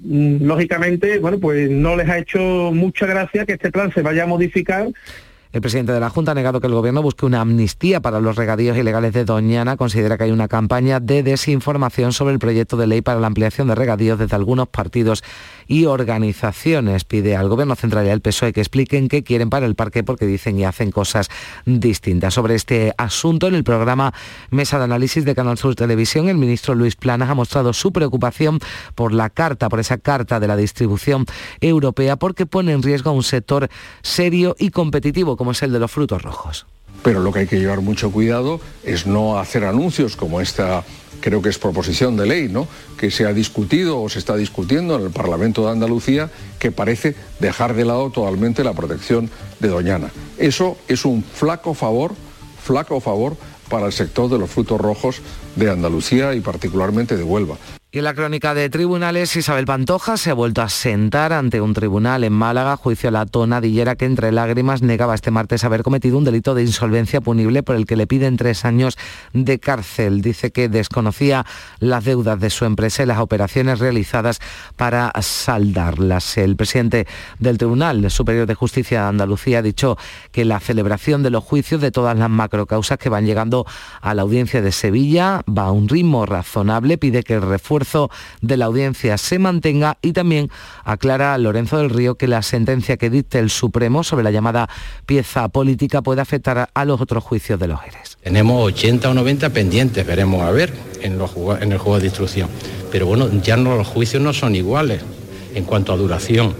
[0.02, 4.24] Mm, lógicamente, bueno, pues no les ha hecho mucha gracia que este plan se vaya
[4.24, 4.88] a modificar
[5.52, 8.36] el presidente de la Junta ha negado que el Gobierno busque una amnistía para los
[8.36, 9.76] regadíos ilegales de Doñana.
[9.76, 13.66] Considera que hay una campaña de desinformación sobre el proyecto de ley para la ampliación
[13.66, 15.24] de regadíos desde algunos partidos
[15.66, 17.02] y organizaciones.
[17.02, 20.24] Pide al Gobierno Central y al PSOE que expliquen qué quieren para el parque porque
[20.24, 21.28] dicen y hacen cosas
[21.66, 22.34] distintas.
[22.34, 24.14] Sobre este asunto, en el programa
[24.50, 28.60] Mesa de Análisis de Canal Sur Televisión, el ministro Luis Planas ha mostrado su preocupación
[28.94, 31.26] por la carta, por esa carta de la distribución
[31.60, 33.68] europea, porque pone en riesgo a un sector
[34.02, 36.66] serio y competitivo como es el de los frutos rojos.
[37.02, 40.84] Pero lo que hay que llevar mucho cuidado es no hacer anuncios como esta,
[41.22, 42.68] creo que es proposición de ley, ¿no?
[42.98, 47.16] que se ha discutido o se está discutiendo en el Parlamento de Andalucía, que parece
[47.38, 49.30] dejar de lado totalmente la protección
[49.60, 50.10] de Doñana.
[50.36, 52.14] Eso es un flaco favor,
[52.62, 53.34] flaco favor
[53.70, 55.22] para el sector de los frutos rojos
[55.56, 57.56] de Andalucía y particularmente de Huelva.
[57.92, 61.74] Y en la crónica de tribunales, Isabel Pantoja se ha vuelto a sentar ante un
[61.74, 66.16] tribunal en Málaga, juicio a la tonadillera que entre lágrimas negaba este martes haber cometido
[66.16, 68.96] un delito de insolvencia punible por el que le piden tres años
[69.32, 70.22] de cárcel.
[70.22, 71.44] Dice que desconocía
[71.80, 74.38] las deudas de su empresa y las operaciones realizadas
[74.76, 76.38] para saldarlas.
[76.38, 77.08] El presidente
[77.40, 79.98] del Tribunal Superior de Justicia de Andalucía ha dicho
[80.30, 83.66] que la celebración de los juicios de todas las macrocausas que van llegando
[84.00, 87.79] a la audiencia de Sevilla va a un ritmo razonable, pide que el refuerzo
[88.40, 90.50] de la audiencia se mantenga y también
[90.84, 94.68] aclara Lorenzo del Río que la sentencia que dicte el Supremo sobre la llamada
[95.06, 98.18] pieza política puede afectar a los otros juicios de los ERES.
[98.22, 102.48] Tenemos 80 o 90 pendientes, veremos a ver en, en el juego de instrucción.
[102.90, 105.02] Pero bueno, ya no, los juicios no son iguales
[105.54, 106.54] en cuanto a duración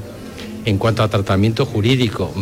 [0.65, 2.33] en cuanto a tratamiento jurídico,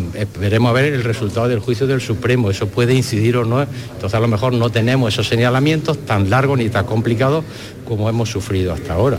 [0.40, 4.14] veremos a ver el resultado del juicio del Supremo, eso puede incidir o no, entonces
[4.14, 7.44] a lo mejor no tenemos esos señalamientos tan largos ni tan complicados
[7.86, 9.18] como hemos sufrido hasta ahora.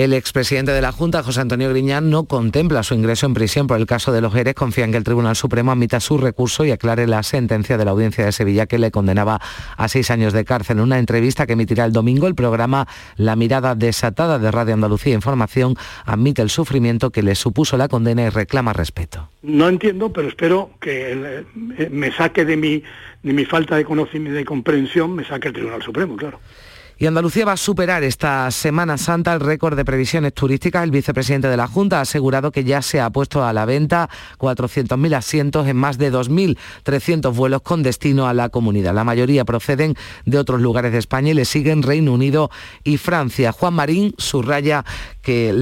[0.00, 3.78] El expresidente de la Junta, José Antonio Griñán, no contempla su ingreso en prisión por
[3.78, 4.54] el caso de los Jerez.
[4.54, 7.90] Confía en que el Tribunal Supremo admita su recurso y aclare la sentencia de la
[7.90, 9.42] audiencia de Sevilla que le condenaba
[9.76, 10.78] a seis años de cárcel.
[10.78, 15.12] En una entrevista que emitirá el domingo, el programa La mirada desatada de Radio Andalucía
[15.12, 15.76] Información
[16.06, 19.28] admite el sufrimiento que le supuso la condena y reclama respeto.
[19.42, 21.44] No entiendo, pero espero que
[21.78, 22.82] eh, me saque de mi,
[23.22, 26.40] de mi falta de conocimiento y de comprensión, me saque el Tribunal Supremo, claro.
[27.00, 30.84] Y Andalucía va a superar esta Semana Santa el récord de previsiones turísticas.
[30.84, 34.10] El vicepresidente de la Junta ha asegurado que ya se ha puesto a la venta
[34.38, 38.94] 400.000 asientos en más de 2.300 vuelos con destino a la comunidad.
[38.94, 39.94] La mayoría proceden
[40.26, 42.50] de otros lugares de España y le siguen Reino Unido
[42.84, 43.52] y Francia.
[43.52, 44.84] Juan Marín subraya
[45.22, 45.54] que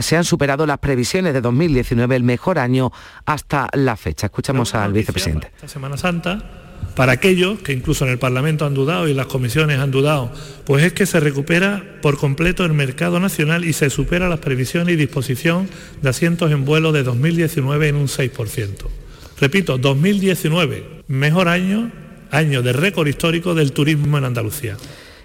[0.00, 2.90] se han superado las previsiones de 2019, el mejor año
[3.26, 4.26] hasta la fecha.
[4.26, 5.52] Escuchamos al vicepresidente.
[5.54, 9.78] Esta Semana Santa para aquellos que incluso en el Parlamento han dudado y las comisiones
[9.78, 10.32] han dudado,
[10.64, 14.94] pues es que se recupera por completo el mercado nacional y se supera las previsiones
[14.94, 15.68] y disposición
[16.02, 18.74] de asientos en vuelo de 2019 en un 6%.
[19.40, 21.90] Repito, 2019, mejor año,
[22.30, 24.76] año de récord histórico del turismo en Andalucía.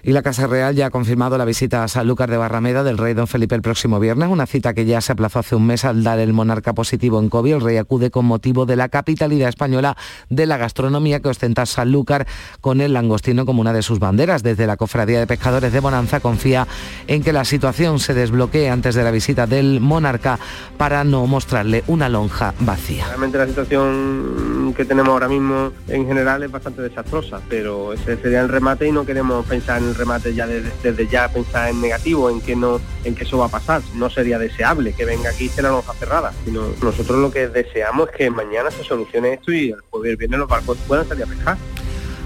[0.06, 3.12] Y la Casa Real ya ha confirmado la visita a Sanlúcar de Barrameda del rey
[3.12, 6.04] don Felipe el próximo viernes, una cita que ya se aplazó hace un mes al
[6.04, 7.54] dar el monarca positivo en COVID.
[7.54, 9.96] El rey acude con motivo de la capitalidad española
[10.30, 12.24] de la gastronomía que ostenta Sanlúcar
[12.60, 14.44] con el langostino como una de sus banderas.
[14.44, 16.68] Desde la Cofradía de Pescadores de Bonanza confía
[17.08, 20.38] en que la situación se desbloquee antes de la visita del monarca
[20.78, 23.06] para no mostrarle una lonja vacía.
[23.08, 28.42] Realmente la situación que tenemos ahora mismo en general es bastante desastrosa, pero ese sería
[28.42, 32.40] el remate y no queremos pensar en remate ya desde, ya pensar en negativo, en
[32.40, 33.82] que no, en que eso va a pasar.
[33.94, 37.48] No sería deseable que venga aquí y se la lonja cerrada, sino nosotros lo que
[37.48, 41.24] deseamos es que mañana se solucione esto y el jueves viene los barcos puedan salir
[41.24, 41.56] a pescar.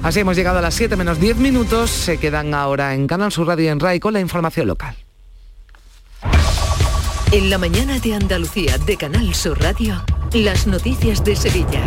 [0.02, 1.90] Así hemos llegado a las 7 menos 10 minutos.
[1.90, 4.96] Se quedan ahora en Canal Sur Radio en RAI con la información local.
[7.32, 10.02] En la mañana de Andalucía de Canal Sur Radio,
[10.34, 11.82] las noticias de Sevilla.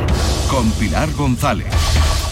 [0.49, 1.67] Con Pilar González.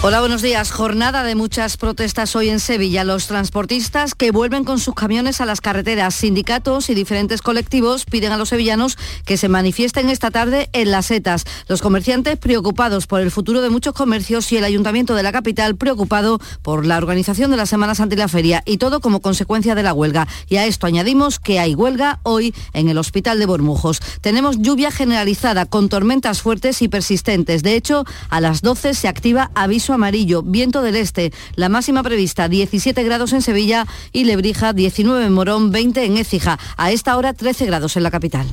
[0.03, 0.71] Hola, buenos días.
[0.71, 3.03] Jornada de muchas protestas hoy en Sevilla.
[3.03, 8.31] Los transportistas que vuelven con sus camiones a las carreteras, sindicatos y diferentes colectivos piden
[8.31, 11.45] a los sevillanos que se manifiesten esta tarde en las setas.
[11.67, 15.75] Los comerciantes preocupados por el futuro de muchos comercios y el ayuntamiento de la capital
[15.75, 19.83] preocupado por la organización de las Semanas ante la feria y todo como consecuencia de
[19.83, 20.27] la huelga.
[20.49, 24.01] Y a esto añadimos que hay huelga hoy en el hospital de Bormujos.
[24.21, 27.61] Tenemos lluvia generalizada con tormentas fuertes y persistentes.
[27.61, 32.49] De hecho, a las 12 se activa aviso amarillo, viento del este, la máxima prevista
[32.49, 36.57] 17 grados en Sevilla y Lebrija 19 en Morón, 20 en Écija.
[36.75, 38.47] A esta hora 13 grados en la capital.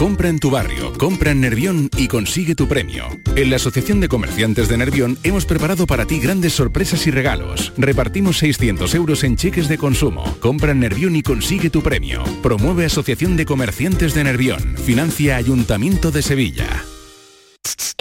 [0.00, 3.04] Compra en tu barrio, compra en Nervión y consigue tu premio.
[3.36, 7.74] En la Asociación de Comerciantes de Nervión hemos preparado para ti grandes sorpresas y regalos.
[7.76, 10.24] Repartimos 600 euros en cheques de consumo.
[10.40, 12.24] Compra en Nervión y consigue tu premio.
[12.42, 14.74] Promueve Asociación de Comerciantes de Nervión.
[14.78, 16.82] Financia Ayuntamiento de Sevilla.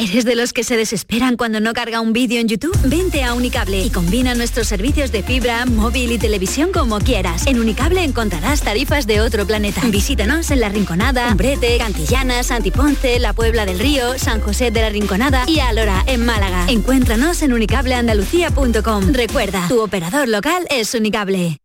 [0.02, 2.78] ¿Eres de los que se desesperan cuando no carga un vídeo en YouTube?
[2.86, 7.46] Vente a Unicable y combina nuestros servicios de fibra, móvil y televisión como quieras.
[7.48, 9.82] En Unicable encontrarás tarifas de otro planeta.
[9.88, 14.90] Visítanos en La Rinconada, Umbrete, Cantillana, Santiponce, La Puebla del Río, San José de la
[14.90, 16.66] Rinconada y Alora, en Málaga.
[16.70, 19.12] Encuéntranos en unicableandalucía.com.
[19.12, 21.58] Recuerda, tu operador local es Unicable.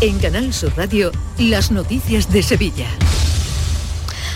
[0.00, 2.86] En Canal Sur Radio, las noticias de Sevilla.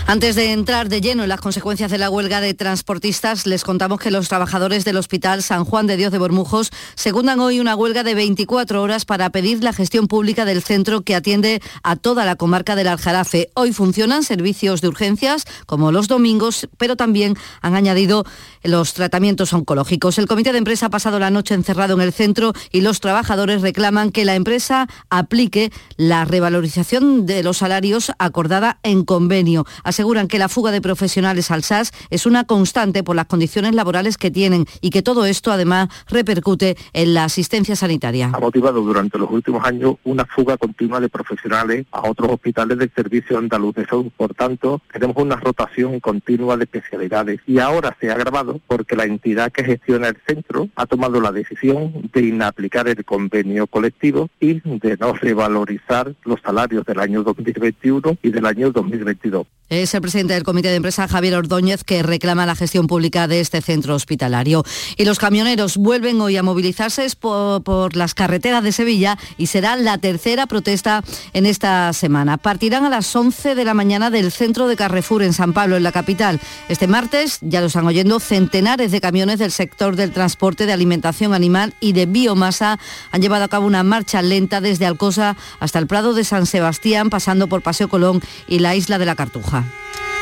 [0.07, 3.99] Antes de entrar de lleno en las consecuencias de la huelga de transportistas, les contamos
[3.99, 8.03] que los trabajadores del Hospital San Juan de Dios de Bormujos secundan hoy una huelga
[8.03, 12.35] de 24 horas para pedir la gestión pública del centro que atiende a toda la
[12.35, 13.51] comarca del Aljarafe.
[13.53, 18.25] Hoy funcionan servicios de urgencias como los domingos, pero también han añadido
[18.63, 20.17] los tratamientos oncológicos.
[20.17, 23.61] El comité de empresa ha pasado la noche encerrado en el centro y los trabajadores
[23.61, 30.39] reclaman que la empresa aplique la revalorización de los salarios acordada en convenio aseguran que
[30.39, 34.65] la fuga de profesionales al SAS es una constante por las condiciones laborales que tienen
[34.81, 38.31] y que todo esto además repercute en la asistencia sanitaria.
[38.33, 42.91] Ha motivado durante los últimos años una fuga continua de profesionales a otros hospitales del
[42.95, 44.07] Servicio Andaluz de Salud.
[44.15, 49.03] Por tanto, tenemos una rotación continua de especialidades y ahora se ha agravado porque la
[49.03, 54.61] entidad que gestiona el centro ha tomado la decisión de inaplicar el convenio colectivo y
[54.61, 59.45] de no revalorizar los salarios del año 2021 y del año 2022.
[59.81, 63.39] Es el presidente del Comité de Empresa, Javier Ordóñez, que reclama la gestión pública de
[63.39, 64.63] este centro hospitalario.
[64.95, 69.97] Y los camioneros vuelven hoy a movilizarse por, las carreteras de Sevilla y será la
[69.97, 71.03] tercera protesta
[71.33, 72.37] en esta semana.
[72.37, 75.83] Partirán a las 11 de la mañana del centro de Carrefour en San Pablo, en
[75.83, 76.39] la capital.
[76.69, 81.33] Este martes, ya lo están oyendo, centenares de camiones del sector del transporte de alimentación
[81.33, 82.77] animal y de biomasa
[83.11, 87.09] han llevado a cabo una marcha lenta desde Alcosa hasta el Prado de San Sebastián,
[87.09, 89.65] pasando por Paseo Colón y la isla de la Cartuja.
[89.71, 90.20] Música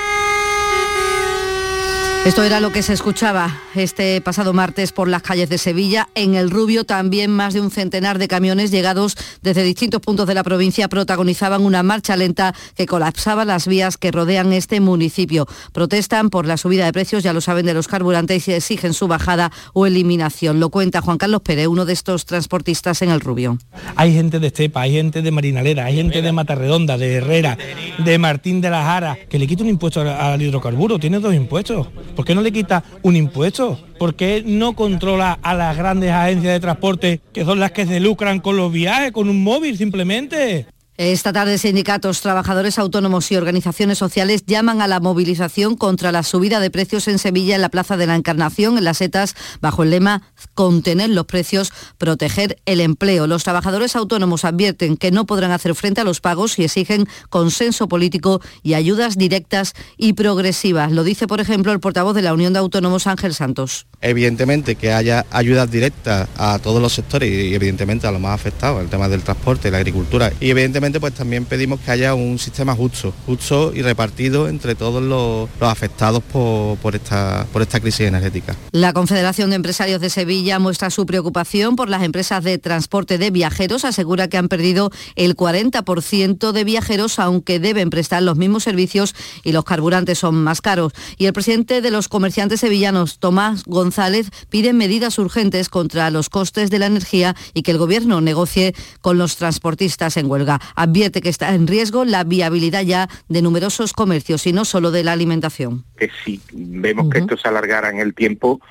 [2.26, 6.10] Esto era lo que se escuchaba este pasado martes por las calles de Sevilla.
[6.16, 10.34] En el Rubio también más de un centenar de camiones llegados desde distintos puntos de
[10.34, 15.48] la provincia protagonizaban una marcha lenta que colapsaba las vías que rodean este municipio.
[15.72, 19.08] Protestan por la subida de precios, ya lo saben, de los carburantes y exigen su
[19.08, 20.60] bajada o eliminación.
[20.60, 23.58] Lo cuenta Juan Carlos Pérez, uno de estos transportistas en el Rubio.
[23.96, 27.58] Hay gente de Estepa, hay gente de Marinalera, hay gente de Matarredonda, de Herrera,
[27.98, 31.88] de Martín de la Jara, que le quita un impuesto al hidrocarburo, tiene dos impuestos.
[32.16, 33.80] ¿Por qué no le quita un impuesto?
[33.98, 38.00] ¿Por qué no controla a las grandes agencias de transporte que son las que se
[38.00, 40.68] lucran con los viajes, con un móvil simplemente?
[41.00, 46.60] Esta tarde sindicatos, trabajadores autónomos y organizaciones sociales llaman a la movilización contra la subida
[46.60, 49.92] de precios en Sevilla en la Plaza de la Encarnación, en las setas, bajo el
[49.92, 50.24] lema
[50.56, 53.28] contener los precios, proteger el empleo.
[53.28, 57.88] Los trabajadores autónomos advierten que no podrán hacer frente a los pagos y exigen consenso
[57.88, 60.92] político y ayudas directas y progresivas.
[60.92, 63.88] Lo dice, por ejemplo, el portavoz de la Unión de Autónomos, Ángel Santos.
[64.02, 68.82] Evidentemente que haya ayudas directas a todos los sectores y evidentemente a los más afectados,
[68.82, 72.74] el tema del transporte, la agricultura y evidentemente pues también pedimos que haya un sistema
[72.74, 78.56] justo, justo y repartido entre todos los, afectados por, esta, por esta crisis energética.
[78.72, 83.32] La Confederación de Empresarios de Sevilla muestra su preocupación por las empresas de transporte de
[83.32, 89.14] viajeros, asegura que han perdido el 40% de viajeros, aunque deben prestar los mismos servicios
[89.44, 90.94] y los carburantes son más caros.
[91.18, 96.70] Y el presidente de los comerciantes sevillanos, Tomás González, pide medidas urgentes contra los costes
[96.70, 101.30] de la energía y que el gobierno negocie con los transportistas en huelga advierte que
[101.30, 105.84] está en riesgo la viabilidad ya de numerosos comercios y no solo de la alimentación.
[105.98, 108.62] Que si vemos que esto se alargara en el tiempo,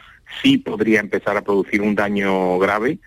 [0.42, 2.98] sí podría empezar a producir un daño grave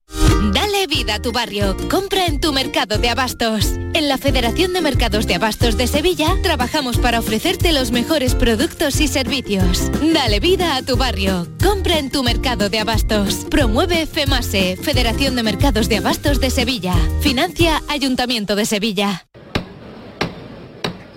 [0.53, 1.77] Dale vida a tu barrio.
[1.91, 3.73] Compra en tu mercado de abastos.
[3.95, 9.01] En la Federación de Mercados de Abastos de Sevilla trabajamos para ofrecerte los mejores productos
[9.01, 9.91] y servicios.
[10.12, 11.47] Dale vida a tu barrio.
[11.62, 13.47] Compra en tu mercado de abastos.
[13.51, 16.95] Promueve FEMASE, Federación de Mercados de Abastos de Sevilla.
[17.21, 19.27] Financia Ayuntamiento de Sevilla.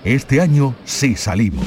[0.04, 1.66] Este año sí salimos.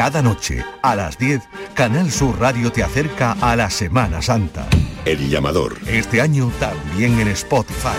[0.00, 1.42] Cada noche, a las 10,
[1.74, 4.66] Canal Sur Radio te acerca a la Semana Santa.
[5.04, 5.76] El llamador.
[5.86, 7.98] Este año también en Spotify.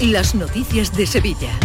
[0.00, 1.58] las noticias de Sevilla.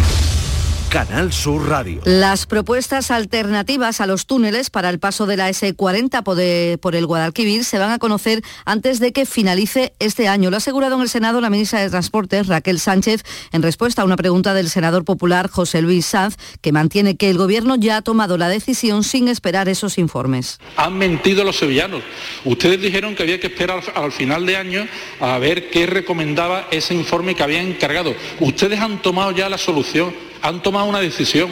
[0.94, 2.00] Canal Sur Radio.
[2.04, 7.64] Las propuestas alternativas a los túneles para el paso de la S40 por el Guadalquivir
[7.64, 10.50] se van a conocer antes de que finalice este año.
[10.50, 14.04] Lo ha asegurado en el Senado la ministra de Transportes, Raquel Sánchez, en respuesta a
[14.04, 18.02] una pregunta del senador popular José Luis Sanz, que mantiene que el Gobierno ya ha
[18.02, 20.60] tomado la decisión sin esperar esos informes.
[20.76, 22.04] Han mentido los sevillanos.
[22.44, 24.86] Ustedes dijeron que había que esperar al final de año
[25.18, 28.14] a ver qué recomendaba ese informe que habían encargado.
[28.38, 30.14] Ustedes han tomado ya la solución
[30.44, 31.50] han tomado una decisión.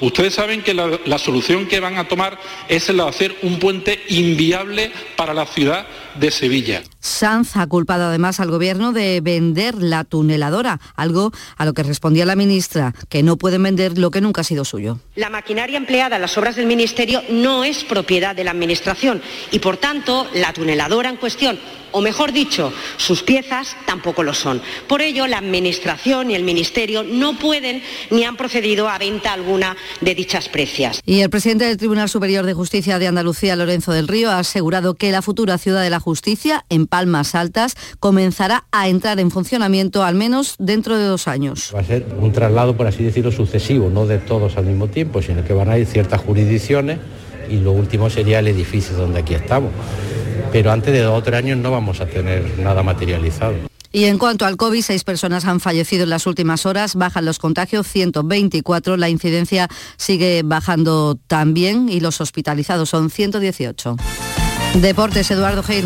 [0.00, 2.38] Ustedes saben que la, solución que van a tomar
[2.68, 6.82] es la de hacer un puente inviable para la ciudad de Sevilla.
[7.04, 12.24] Sanz ha culpado además al gobierno de vender la tuneladora, algo a lo que respondía
[12.24, 14.98] la ministra, que no pueden vender lo que nunca ha sido suyo.
[15.14, 19.20] La maquinaria empleada en las obras del ministerio no es propiedad de la administración
[19.52, 21.58] y por tanto la tuneladora en cuestión
[21.94, 24.60] o mejor dicho, sus piezas tampoco lo son.
[24.88, 29.76] Por ello, la Administración y el Ministerio no pueden ni han procedido a venta alguna
[30.00, 31.00] de dichas precias.
[31.06, 34.94] Y el presidente del Tribunal Superior de Justicia de Andalucía, Lorenzo del Río, ha asegurado
[34.94, 40.04] que la futura ciudad de la justicia, en Palmas Altas, comenzará a entrar en funcionamiento
[40.04, 41.72] al menos dentro de dos años.
[41.74, 45.20] Va a ser un traslado, por así decirlo, sucesivo, no de todos al mismo tiempo,
[45.20, 47.00] sino que van a ir ciertas jurisdicciones
[47.50, 49.72] y lo último sería el edificio donde aquí estamos
[50.54, 53.56] pero antes de dos o tres años no vamos a tener nada materializado.
[53.90, 57.40] Y en cuanto al COVID, seis personas han fallecido en las últimas horas, bajan los
[57.40, 63.96] contagios 124, la incidencia sigue bajando también y los hospitalizados son 118.
[64.80, 65.84] Deportes, Eduardo Gil.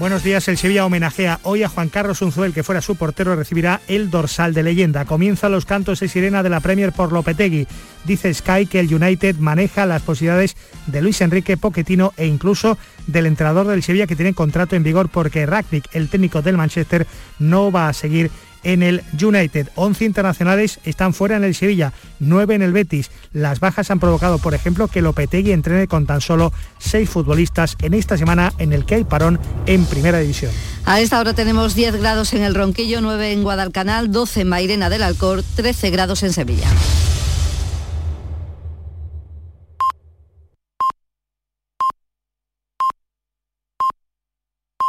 [0.00, 3.82] Buenos días, el Sevilla homenajea hoy a Juan Carlos Unzuel, que fuera su portero, recibirá
[3.86, 5.04] el dorsal de leyenda.
[5.04, 7.66] Comienzan los cantos de sirena de la Premier por Lopetegui.
[8.06, 12.78] Dice Sky que el United maneja las posibilidades de Luis Enrique Poquetino e incluso
[13.08, 17.06] del entrenador del Sevilla que tiene contrato en vigor porque Ragnick, el técnico del Manchester,
[17.38, 18.30] no va a seguir
[18.62, 19.68] en el United.
[19.74, 23.10] 11 internacionales están fuera en el Sevilla, 9 en el Betis.
[23.32, 27.94] Las bajas han provocado, por ejemplo, que Lopetegui entrene con tan solo 6 futbolistas en
[27.94, 30.52] esta semana en el que hay parón en Primera División.
[30.84, 34.90] A esta hora tenemos 10 grados en el Ronquillo, 9 en Guadalcanal, 12 en Mairena
[34.90, 36.68] del Alcor, 13 grados en Sevilla.